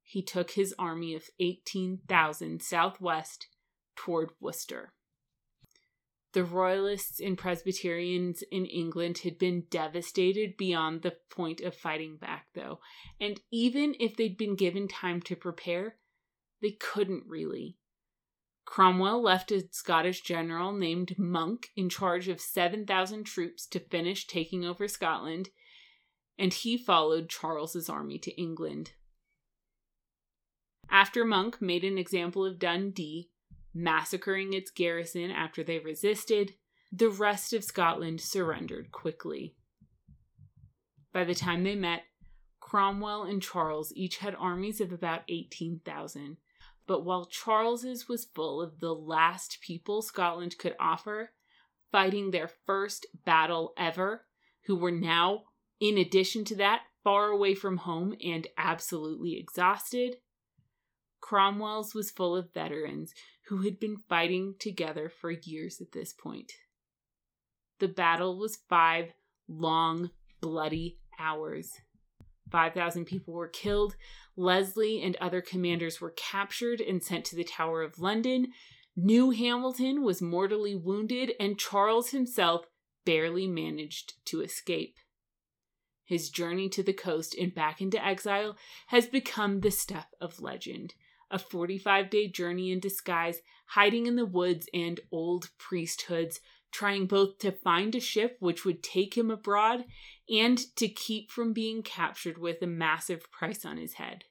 He 0.03 0.23
took 0.23 0.53
his 0.53 0.75
army 0.79 1.15
of 1.15 1.29
18,000 1.39 2.62
southwest 2.62 3.49
toward 3.95 4.31
Worcester. 4.41 4.93
The 6.33 6.45
Royalists 6.45 7.21
and 7.21 7.37
Presbyterians 7.37 8.43
in 8.53 8.65
England 8.65 9.19
had 9.19 9.37
been 9.37 9.65
devastated 9.69 10.57
beyond 10.57 11.03
the 11.03 11.17
point 11.29 11.61
of 11.61 11.75
fighting 11.75 12.17
back, 12.17 12.47
though, 12.55 12.79
and 13.21 13.41
even 13.50 13.97
if 13.99 14.17
they'd 14.17 14.39
been 14.39 14.55
given 14.55 14.87
time 14.87 15.21
to 15.23 15.35
prepare, 15.35 15.97
they 16.62 16.71
couldn't 16.71 17.25
really. 17.27 17.79
Cromwell 18.71 19.21
left 19.21 19.50
a 19.50 19.67
Scottish 19.73 20.21
general 20.21 20.73
named 20.73 21.19
Monk 21.19 21.71
in 21.75 21.89
charge 21.89 22.29
of 22.29 22.41
7,000 22.41 23.25
troops 23.25 23.67
to 23.67 23.81
finish 23.81 24.29
taking 24.29 24.65
over 24.65 24.87
Scotland, 24.87 25.49
and 26.39 26.55
he 26.55 26.79
followed 26.79 27.29
Charles's 27.29 27.89
army 27.89 28.17
to 28.21 28.31
England. 28.41 28.93
After 30.89 31.25
Monk 31.25 31.61
made 31.61 31.83
an 31.83 31.99
example 31.99 32.47
of 32.47 32.61
Dundee, 32.61 33.31
massacring 33.75 34.53
its 34.53 34.71
garrison 34.71 35.33
after 35.33 35.65
they 35.65 35.81
resisted, 35.81 36.55
the 36.93 37.11
rest 37.11 37.53
of 37.53 37.65
Scotland 37.65 38.21
surrendered 38.21 38.93
quickly. 38.93 39.56
By 41.13 41.25
the 41.25 41.35
time 41.35 41.65
they 41.65 41.75
met, 41.75 42.04
Cromwell 42.61 43.25
and 43.25 43.43
Charles 43.43 43.93
each 43.97 44.19
had 44.19 44.37
armies 44.37 44.80
of 44.80 44.93
about 44.93 45.23
18,000, 45.28 46.37
but 46.91 47.05
while 47.05 47.25
Charles's 47.25 48.09
was 48.09 48.25
full 48.25 48.61
of 48.61 48.81
the 48.81 48.93
last 48.93 49.59
people 49.61 50.03
Scotland 50.03 50.59
could 50.59 50.75
offer, 50.81 51.31
fighting 51.93 52.33
their 52.33 52.49
first 52.49 53.07
battle 53.25 53.73
ever, 53.79 54.26
who 54.67 54.75
were 54.75 54.91
now, 54.91 55.45
in 55.79 55.97
addition 55.97 56.45
to 56.47 56.57
that, 56.57 56.81
far 57.05 57.29
away 57.29 57.55
from 57.55 57.76
home 57.76 58.17
and 58.25 58.49
absolutely 58.59 59.39
exhausted, 59.39 60.17
Cromwell's 61.21 61.95
was 61.95 62.11
full 62.11 62.35
of 62.35 62.53
veterans 62.53 63.15
who 63.47 63.59
had 63.59 63.79
been 63.79 63.99
fighting 64.09 64.57
together 64.59 65.09
for 65.09 65.31
years 65.31 65.81
at 65.81 65.93
this 65.93 66.13
point. 66.13 66.50
The 67.79 67.87
battle 67.87 68.37
was 68.37 68.59
five 68.69 69.13
long, 69.47 70.11
bloody 70.41 70.99
hours. 71.21 71.71
5,000 72.50 73.04
people 73.04 73.34
were 73.34 73.49
killed. 73.49 73.97
Leslie 74.36 75.02
and 75.02 75.17
other 75.17 75.41
commanders 75.41 76.00
were 76.00 76.15
captured 76.17 76.80
and 76.80 77.02
sent 77.02 77.25
to 77.26 77.36
the 77.36 77.45
Tower 77.45 77.82
of 77.82 77.99
London. 77.99 78.49
New 78.97 79.30
Hamilton 79.30 80.02
was 80.02 80.21
mortally 80.21 80.75
wounded, 80.75 81.32
and 81.39 81.58
Charles 81.58 82.10
himself 82.10 82.67
barely 83.04 83.47
managed 83.47 84.15
to 84.26 84.41
escape. 84.41 84.97
His 86.04 86.28
journey 86.28 86.69
to 86.71 86.82
the 86.82 86.93
coast 86.93 87.36
and 87.39 87.54
back 87.54 87.80
into 87.80 88.04
exile 88.04 88.56
has 88.89 89.06
become 89.06 89.60
the 89.60 89.71
stuff 89.71 90.08
of 90.21 90.41
legend. 90.41 90.95
A 91.30 91.39
45 91.39 92.10
day 92.10 92.26
journey 92.26 92.73
in 92.73 92.80
disguise, 92.80 93.43
hiding 93.69 94.06
in 94.06 94.17
the 94.17 94.26
woods 94.26 94.69
and 94.75 94.99
old 95.13 95.50
priest 95.56 96.06
holes, 96.08 96.41
trying 96.71 97.06
both 97.06 97.39
to 97.39 97.52
find 97.52 97.95
a 97.95 98.00
ship 98.00 98.37
which 98.41 98.65
would 98.65 98.83
take 98.83 99.17
him 99.17 99.30
abroad 99.30 99.85
and 100.28 100.59
to 100.76 100.89
keep 100.89 101.30
from 101.30 101.52
being 101.52 101.83
captured 101.83 102.39
with 102.39 102.63
a 102.63 102.67
massive 102.67 103.30
price 103.30 103.65
on 103.65 103.76
his 103.76 103.95
head. 103.95 104.25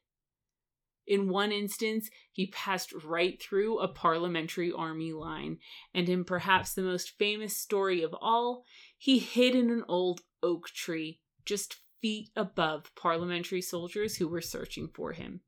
In 1.10 1.28
one 1.28 1.52
instance, 1.52 2.10
he 2.32 2.47
passed 2.47 2.93
right 3.04 3.41
through 3.41 3.80
a 3.80 3.88
parliamentary 3.88 4.71
army 4.71 5.12
line, 5.12 5.58
and 5.91 6.08
in 6.08 6.23
perhaps 6.23 6.73
the 6.73 6.84
most 6.84 7.17
famous 7.17 7.58
story 7.58 8.04
of 8.04 8.15
all, 8.21 8.63
he 8.95 9.17
hid 9.17 9.56
in 9.56 9.71
an 9.71 9.84
old 9.88 10.21
oak 10.43 10.69
tree 10.69 11.19
just 11.45 11.78
feet 11.99 12.30
above 12.36 12.91
parliamentary 12.95 13.62
soldiers 13.62 14.17
who 14.17 14.28
were 14.28 14.39
searching 14.39 14.88
for 14.88 15.13
him. 15.13 15.41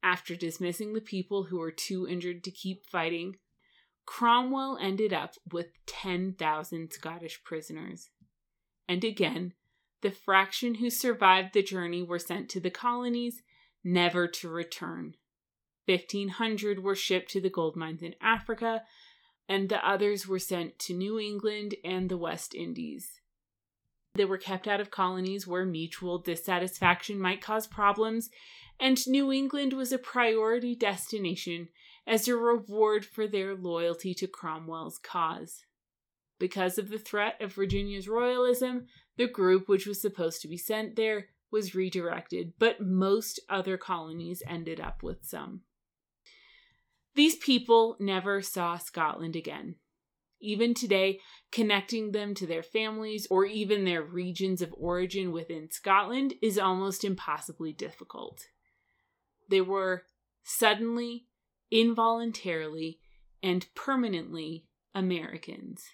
After 0.00 0.36
dismissing 0.36 0.94
the 0.94 1.00
people 1.00 1.44
who 1.44 1.58
were 1.58 1.72
too 1.72 2.06
injured 2.06 2.44
to 2.44 2.52
keep 2.52 2.86
fighting, 2.86 3.38
Cromwell 4.06 4.78
ended 4.80 5.12
up 5.12 5.34
with 5.52 5.66
10,000 5.86 6.92
Scottish 6.92 7.42
prisoners. 7.44 8.10
And 8.88 9.04
again, 9.04 9.52
the 10.00 10.10
fraction 10.10 10.76
who 10.76 10.90
survived 10.90 11.52
the 11.52 11.62
journey 11.62 12.02
were 12.02 12.18
sent 12.18 12.48
to 12.50 12.60
the 12.60 12.70
colonies, 12.70 13.42
never 13.82 14.28
to 14.28 14.48
return. 14.48 15.16
1,500 15.86 16.82
were 16.82 16.94
shipped 16.94 17.30
to 17.30 17.40
the 17.40 17.50
gold 17.50 17.76
mines 17.76 18.02
in 18.02 18.14
Africa, 18.20 18.82
and 19.48 19.68
the 19.68 19.86
others 19.86 20.26
were 20.26 20.38
sent 20.38 20.78
to 20.80 20.94
New 20.94 21.18
England 21.18 21.74
and 21.84 22.08
the 22.08 22.16
West 22.16 22.54
Indies. 22.54 23.20
They 24.14 24.24
were 24.24 24.38
kept 24.38 24.66
out 24.66 24.80
of 24.80 24.90
colonies 24.90 25.46
where 25.46 25.64
mutual 25.64 26.18
dissatisfaction 26.18 27.20
might 27.20 27.42
cause 27.42 27.66
problems, 27.66 28.30
and 28.80 29.06
New 29.06 29.30
England 29.30 29.72
was 29.72 29.92
a 29.92 29.98
priority 29.98 30.74
destination 30.74 31.68
as 32.06 32.28
a 32.28 32.36
reward 32.36 33.04
for 33.04 33.26
their 33.26 33.54
loyalty 33.54 34.14
to 34.14 34.26
Cromwell's 34.26 34.98
cause. 34.98 35.64
Because 36.38 36.78
of 36.78 36.88
the 36.88 36.98
threat 36.98 37.40
of 37.40 37.54
Virginia's 37.54 38.08
royalism, 38.08 38.86
the 39.16 39.26
group 39.26 39.68
which 39.68 39.86
was 39.86 40.00
supposed 40.00 40.42
to 40.42 40.48
be 40.48 40.58
sent 40.58 40.96
there 40.96 41.28
was 41.50 41.74
redirected, 41.74 42.52
but 42.58 42.80
most 42.80 43.40
other 43.48 43.76
colonies 43.76 44.42
ended 44.46 44.80
up 44.80 45.02
with 45.02 45.24
some. 45.24 45.62
These 47.14 47.36
people 47.36 47.96
never 47.98 48.42
saw 48.42 48.76
Scotland 48.76 49.36
again. 49.36 49.76
Even 50.38 50.74
today, 50.74 51.20
connecting 51.50 52.12
them 52.12 52.34
to 52.34 52.46
their 52.46 52.62
families 52.62 53.26
or 53.30 53.46
even 53.46 53.84
their 53.84 54.02
regions 54.02 54.60
of 54.60 54.74
origin 54.76 55.32
within 55.32 55.70
Scotland 55.70 56.34
is 56.42 56.58
almost 56.58 57.04
impossibly 57.04 57.72
difficult. 57.72 58.42
They 59.48 59.62
were 59.62 60.02
suddenly 60.44 61.25
involuntarily, 61.70 63.00
and 63.42 63.66
permanently 63.74 64.64
Americans. 64.94 65.84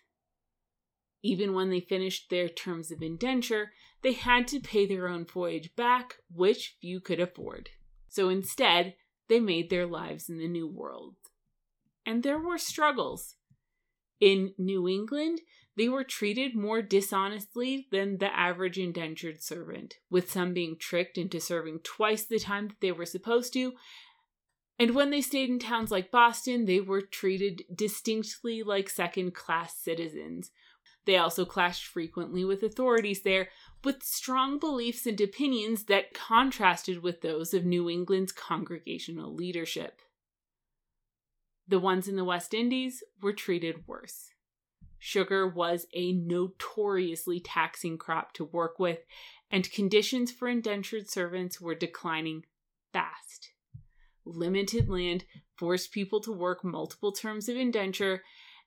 Even 1.22 1.54
when 1.54 1.70
they 1.70 1.80
finished 1.80 2.30
their 2.30 2.48
terms 2.48 2.90
of 2.90 3.02
indenture, 3.02 3.72
they 4.02 4.12
had 4.12 4.48
to 4.48 4.60
pay 4.60 4.86
their 4.86 5.08
own 5.08 5.24
voyage 5.24 5.74
back, 5.76 6.16
which 6.32 6.76
few 6.80 7.00
could 7.00 7.20
afford. 7.20 7.70
So 8.08 8.28
instead, 8.28 8.94
they 9.28 9.40
made 9.40 9.70
their 9.70 9.86
lives 9.86 10.28
in 10.28 10.38
the 10.38 10.48
New 10.48 10.66
World. 10.66 11.14
And 12.04 12.22
there 12.22 12.38
were 12.38 12.58
struggles. 12.58 13.36
In 14.20 14.54
New 14.58 14.88
England, 14.88 15.40
they 15.76 15.88
were 15.88 16.04
treated 16.04 16.54
more 16.54 16.82
dishonestly 16.82 17.86
than 17.90 18.18
the 18.18 18.36
average 18.36 18.78
indentured 18.78 19.42
servant, 19.42 19.94
with 20.10 20.30
some 20.30 20.52
being 20.52 20.76
tricked 20.78 21.16
into 21.16 21.40
serving 21.40 21.80
twice 21.82 22.24
the 22.24 22.38
time 22.38 22.68
that 22.68 22.80
they 22.80 22.92
were 22.92 23.06
supposed 23.06 23.52
to. 23.54 23.72
And 24.82 24.96
when 24.96 25.10
they 25.10 25.20
stayed 25.20 25.48
in 25.48 25.60
towns 25.60 25.92
like 25.92 26.10
Boston, 26.10 26.64
they 26.64 26.80
were 26.80 27.02
treated 27.02 27.62
distinctly 27.72 28.64
like 28.64 28.90
second 28.90 29.32
class 29.32 29.76
citizens. 29.76 30.50
They 31.04 31.16
also 31.16 31.44
clashed 31.44 31.86
frequently 31.86 32.44
with 32.44 32.64
authorities 32.64 33.22
there, 33.22 33.48
with 33.84 34.02
strong 34.02 34.58
beliefs 34.58 35.06
and 35.06 35.20
opinions 35.20 35.84
that 35.84 36.14
contrasted 36.14 37.00
with 37.00 37.20
those 37.20 37.54
of 37.54 37.64
New 37.64 37.88
England's 37.88 38.32
congregational 38.32 39.32
leadership. 39.32 40.00
The 41.68 41.78
ones 41.78 42.08
in 42.08 42.16
the 42.16 42.24
West 42.24 42.52
Indies 42.52 43.04
were 43.22 43.32
treated 43.32 43.86
worse. 43.86 44.30
Sugar 44.98 45.46
was 45.46 45.86
a 45.94 46.12
notoriously 46.12 47.38
taxing 47.38 47.98
crop 47.98 48.32
to 48.32 48.46
work 48.46 48.80
with, 48.80 48.98
and 49.48 49.70
conditions 49.70 50.32
for 50.32 50.48
indentured 50.48 51.08
servants 51.08 51.60
were 51.60 51.76
declining. 51.76 52.46
Limited 54.24 54.88
land 54.88 55.24
forced 55.56 55.92
people 55.92 56.20
to 56.20 56.32
work 56.32 56.64
multiple 56.64 57.12
terms 57.12 57.48
of 57.48 57.56
indenture, 57.56 58.22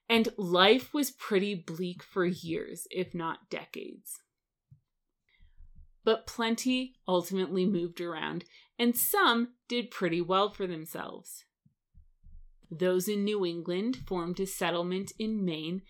and 0.08 0.28
life 0.36 0.92
was 0.94 1.10
pretty 1.10 1.54
bleak 1.54 2.02
for 2.02 2.24
years, 2.24 2.86
if 2.90 3.14
not 3.14 3.50
decades. 3.50 4.20
But 6.04 6.26
plenty 6.26 6.94
ultimately 7.08 7.66
moved 7.66 8.00
around, 8.00 8.44
and 8.78 8.96
some 8.96 9.54
did 9.68 9.90
pretty 9.90 10.20
well 10.20 10.50
for 10.50 10.66
themselves. 10.66 11.44
Those 12.70 13.08
in 13.08 13.24
New 13.24 13.44
England 13.44 13.96
formed 14.06 14.38
a 14.40 14.46
settlement 14.46 15.12
in 15.18 15.44
Maine 15.44 15.82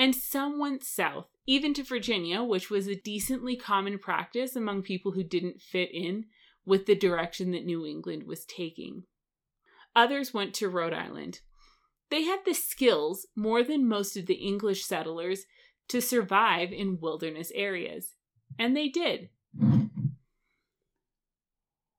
and 0.00 0.14
some 0.14 0.58
went 0.58 0.82
south, 0.82 1.26
even 1.46 1.74
to 1.74 1.82
Virginia, 1.82 2.42
which 2.42 2.70
was 2.70 2.86
a 2.86 2.94
decently 2.94 3.56
common 3.56 3.98
practice 3.98 4.56
among 4.56 4.82
people 4.82 5.12
who 5.12 5.22
didn't 5.22 5.60
fit 5.60 5.90
in 5.92 6.24
with 6.70 6.86
the 6.86 6.94
direction 6.94 7.50
that 7.50 7.66
New 7.66 7.84
England 7.84 8.22
was 8.22 8.44
taking. 8.44 9.02
Others 9.96 10.32
went 10.32 10.54
to 10.54 10.68
Rhode 10.68 10.92
Island. 10.92 11.40
They 12.10 12.22
had 12.22 12.44
the 12.46 12.54
skills, 12.54 13.26
more 13.34 13.64
than 13.64 13.88
most 13.88 14.16
of 14.16 14.26
the 14.26 14.34
English 14.34 14.84
settlers, 14.84 15.46
to 15.88 16.00
survive 16.00 16.70
in 16.70 17.00
wilderness 17.00 17.50
areas. 17.56 18.14
And 18.56 18.76
they 18.76 18.86
did. 18.86 19.30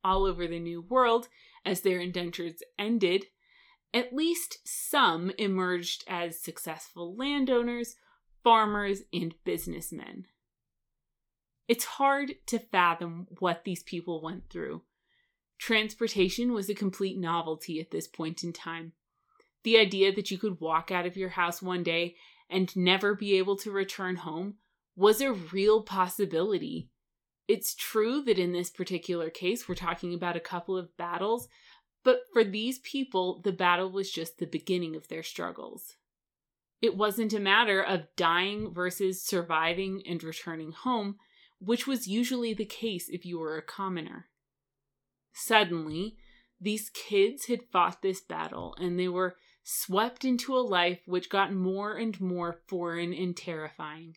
All 0.06 0.26
over 0.26 0.48
the 0.48 0.58
New 0.58 0.82
World, 0.82 1.28
as 1.66 1.82
their 1.82 2.00
indentures 2.00 2.64
ended, 2.80 3.26
at 3.94 4.14
least 4.14 4.60
some 4.64 5.32
emerged 5.38 6.06
as 6.08 6.40
successful 6.40 7.14
landowners, 7.18 7.98
farmers, 8.42 9.02
and 9.12 9.36
businessmen. 9.44 10.28
It's 11.72 11.86
hard 11.86 12.34
to 12.48 12.60
fathom 12.60 13.28
what 13.40 13.64
these 13.64 13.82
people 13.82 14.22
went 14.22 14.50
through. 14.50 14.82
Transportation 15.58 16.52
was 16.52 16.70
a 16.70 16.76
complete 16.76 17.18
novelty 17.18 17.80
at 17.80 17.92
this 17.92 18.10
point 18.10 18.44
in 18.44 18.52
time. 18.52 18.92
The 19.64 19.78
idea 19.78 20.14
that 20.14 20.30
you 20.32 20.38
could 20.38 20.60
walk 20.60 20.92
out 20.92 21.06
of 21.06 21.16
your 21.16 21.30
house 21.30 21.62
one 21.62 21.82
day 21.82 22.18
and 22.50 22.76
never 22.76 23.16
be 23.16 23.38
able 23.38 23.56
to 23.60 23.72
return 23.72 24.18
home 24.18 24.56
was 24.98 25.22
a 25.22 25.32
real 25.32 25.82
possibility. 25.82 26.90
It's 27.48 27.74
true 27.74 28.22
that 28.24 28.38
in 28.38 28.52
this 28.52 28.70
particular 28.70 29.30
case, 29.30 29.70
we're 29.70 29.76
talking 29.76 30.14
about 30.14 30.36
a 30.36 30.42
couple 30.42 30.76
of 30.76 30.98
battles 30.98 31.48
but 32.04 32.24
for 32.34 32.44
these 32.44 32.80
people, 32.80 33.40
the 33.44 33.54
battle 33.54 33.92
was 33.92 34.12
just 34.12 34.40
the 34.40 34.48
beginning 34.48 34.96
of 34.98 35.08
their 35.08 35.24
struggles. 35.24 35.96
It 36.82 36.98
wasn't 36.98 37.32
a 37.32 37.40
matter 37.40 37.82
of 37.82 38.08
dying 38.18 38.74
versus 38.74 39.24
surviving 39.24 40.02
and 40.10 40.22
returning 40.22 40.72
home, 40.72 41.18
which 41.64 41.86
was 41.86 42.08
usually 42.08 42.54
the 42.54 42.66
case 42.66 43.08
if 43.08 43.24
you 43.26 43.38
were 43.40 43.56
a 43.56 43.62
commoner. 43.62 44.26
Suddenly, 45.32 46.18
these 46.60 46.90
kids 46.90 47.46
had 47.46 47.70
fought 47.72 48.02
this 48.02 48.20
battle 48.20 48.76
and 48.80 49.00
they 49.00 49.08
were 49.08 49.36
swept 49.64 50.26
into 50.26 50.56
a 50.56 50.60
life 50.60 51.02
which 51.06 51.30
got 51.30 51.54
more 51.54 51.96
and 51.96 52.20
more 52.20 52.60
foreign 52.68 53.14
and 53.14 53.38
terrifying. 53.38 54.16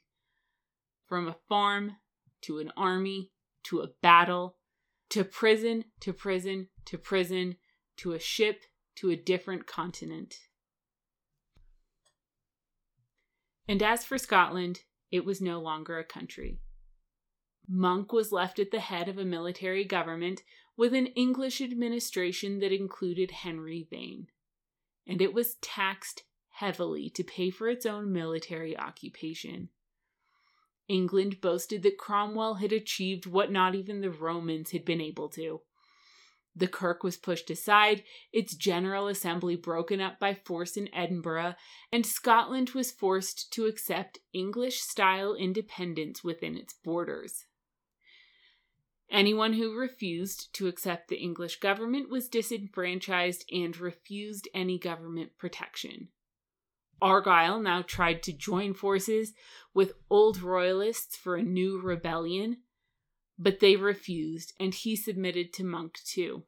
From 1.07 1.29
a 1.29 1.37
farm 1.49 1.97
to 2.43 2.59
an 2.59 2.73
army 2.77 3.31
to 3.65 3.81
a 3.81 3.89
battle 4.03 4.57
to 5.11 5.23
prison 5.23 5.85
to 6.01 6.13
prison 6.15 6.69
to 6.87 6.97
prison 6.97 7.57
to 7.99 8.13
a 8.13 8.19
ship 8.19 8.63
to 8.97 9.11
a 9.11 9.17
different 9.17 9.67
continent. 9.67 10.35
And 13.69 13.83
as 13.83 14.05
for 14.05 14.19
Scotland, 14.19 14.81
it 15.11 15.25
was 15.25 15.41
no 15.41 15.61
longer 15.61 15.99
a 15.99 16.05
country. 16.05 16.61
Monk 17.69 18.13
was 18.13 18.33
left 18.33 18.59
at 18.59 18.71
the 18.71 18.81
head 18.81 19.09
of 19.09 19.19
a 19.19 19.25
military 19.25 19.85
government 19.85 20.43
with 20.77 20.93
an 20.93 21.07
English 21.09 21.61
administration 21.61 22.59
that 22.61 22.73
included 22.73 23.31
Henry 23.31 23.87
Vane, 23.91 24.27
and 25.07 25.23
it 25.23 25.33
was 25.33 25.57
taxed 25.57 26.25
heavily 26.51 27.11
to 27.11 27.25
pay 27.25 27.51
for 27.51 27.69
its 27.69 27.87
own 27.87 28.13
military 28.13 28.77
occupation. 28.77 29.71
England 30.89 31.41
boasted 31.41 31.83
that 31.83 31.99
Cromwell 31.99 32.55
had 32.55 32.73
achieved 32.73 33.27
what 33.27 33.51
not 33.51 33.75
even 33.75 34.01
the 34.01 34.11
Romans 34.11 34.73
had 34.73 34.85
been 34.85 35.01
able 35.01 35.29
to 35.31 35.63
the 36.57 36.69
Kirk 36.69 37.03
was 37.03 37.17
pushed 37.17 37.51
aside, 37.51 38.05
its 38.33 38.55
General 38.55 39.09
Assembly 39.09 39.57
broken 39.57 40.01
up 40.01 40.21
by 40.21 40.35
force 40.35 40.77
in 40.77 40.93
Edinburgh, 40.95 41.55
and 41.91 42.07
Scotland 42.07 42.71
was 42.71 42.93
forced 42.93 43.53
to 43.55 43.67
accept 43.67 44.21
English 44.33 44.81
style 44.81 45.35
independence 45.35 46.23
within 46.23 46.57
its 46.57 46.73
borders. 46.73 47.47
Anyone 49.11 49.53
who 49.53 49.77
refused 49.77 50.53
to 50.55 50.67
accept 50.67 51.09
the 51.09 51.17
English 51.17 51.61
government 51.61 52.09
was 52.09 52.29
disenfranchised 52.29 53.45
and 53.53 53.77
refused 53.79 54.49
any 54.55 54.79
government 54.79 55.39
protection. 55.39 56.09
Argyll 57.01 57.61
now 57.61 57.83
tried 57.83 58.23
to 58.23 58.33
join 58.33 58.73
forces 58.75 59.35
with 59.75 59.93
old 60.09 60.41
royalists 60.41 61.17
for 61.17 61.37
a 61.37 61.43
new 61.43 61.81
rebellion, 61.81 62.63
but 63.39 63.61
they 63.61 63.77
refused, 63.77 64.53
and 64.59 64.75
he 64.75 64.97
submitted 64.97 65.53
to 65.53 65.65
Monk 65.65 65.99
too. 66.05 66.45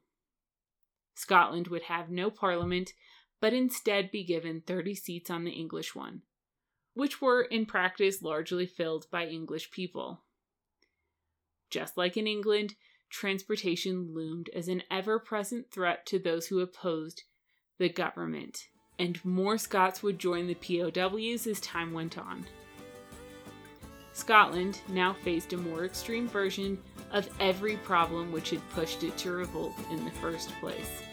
Scotland 1.13 1.67
would 1.67 1.83
have 1.83 2.09
no 2.09 2.29
parliament, 2.29 2.93
but 3.39 3.53
instead 3.53 4.11
be 4.11 4.23
given 4.23 4.61
30 4.61 4.95
seats 4.95 5.29
on 5.29 5.43
the 5.43 5.51
English 5.51 5.95
one, 5.95 6.21
which 6.93 7.21
were 7.21 7.43
in 7.43 7.65
practice 7.65 8.21
largely 8.21 8.65
filled 8.65 9.09
by 9.11 9.27
English 9.27 9.71
people. 9.71 10.23
Just 11.69 11.97
like 11.97 12.17
in 12.17 12.27
England, 12.27 12.75
transportation 13.09 14.13
loomed 14.13 14.49
as 14.55 14.67
an 14.67 14.83
ever 14.91 15.19
present 15.19 15.71
threat 15.71 16.05
to 16.07 16.19
those 16.19 16.47
who 16.47 16.59
opposed 16.59 17.23
the 17.77 17.89
government, 17.89 18.67
and 18.97 19.23
more 19.23 19.57
Scots 19.57 20.01
would 20.01 20.19
join 20.19 20.47
the 20.47 20.55
POWs 20.55 21.47
as 21.47 21.59
time 21.59 21.93
went 21.93 22.17
on. 22.17 22.45
Scotland 24.13 24.81
now 24.89 25.13
faced 25.13 25.53
a 25.53 25.57
more 25.57 25.85
extreme 25.85 26.27
version 26.27 26.77
of 27.11 27.29
every 27.39 27.77
problem 27.77 28.31
which 28.31 28.49
had 28.49 28.69
pushed 28.71 29.03
it 29.03 29.15
to 29.17 29.31
revolt 29.31 29.73
in 29.91 30.03
the 30.03 30.11
first 30.11 30.49
place. 30.59 31.03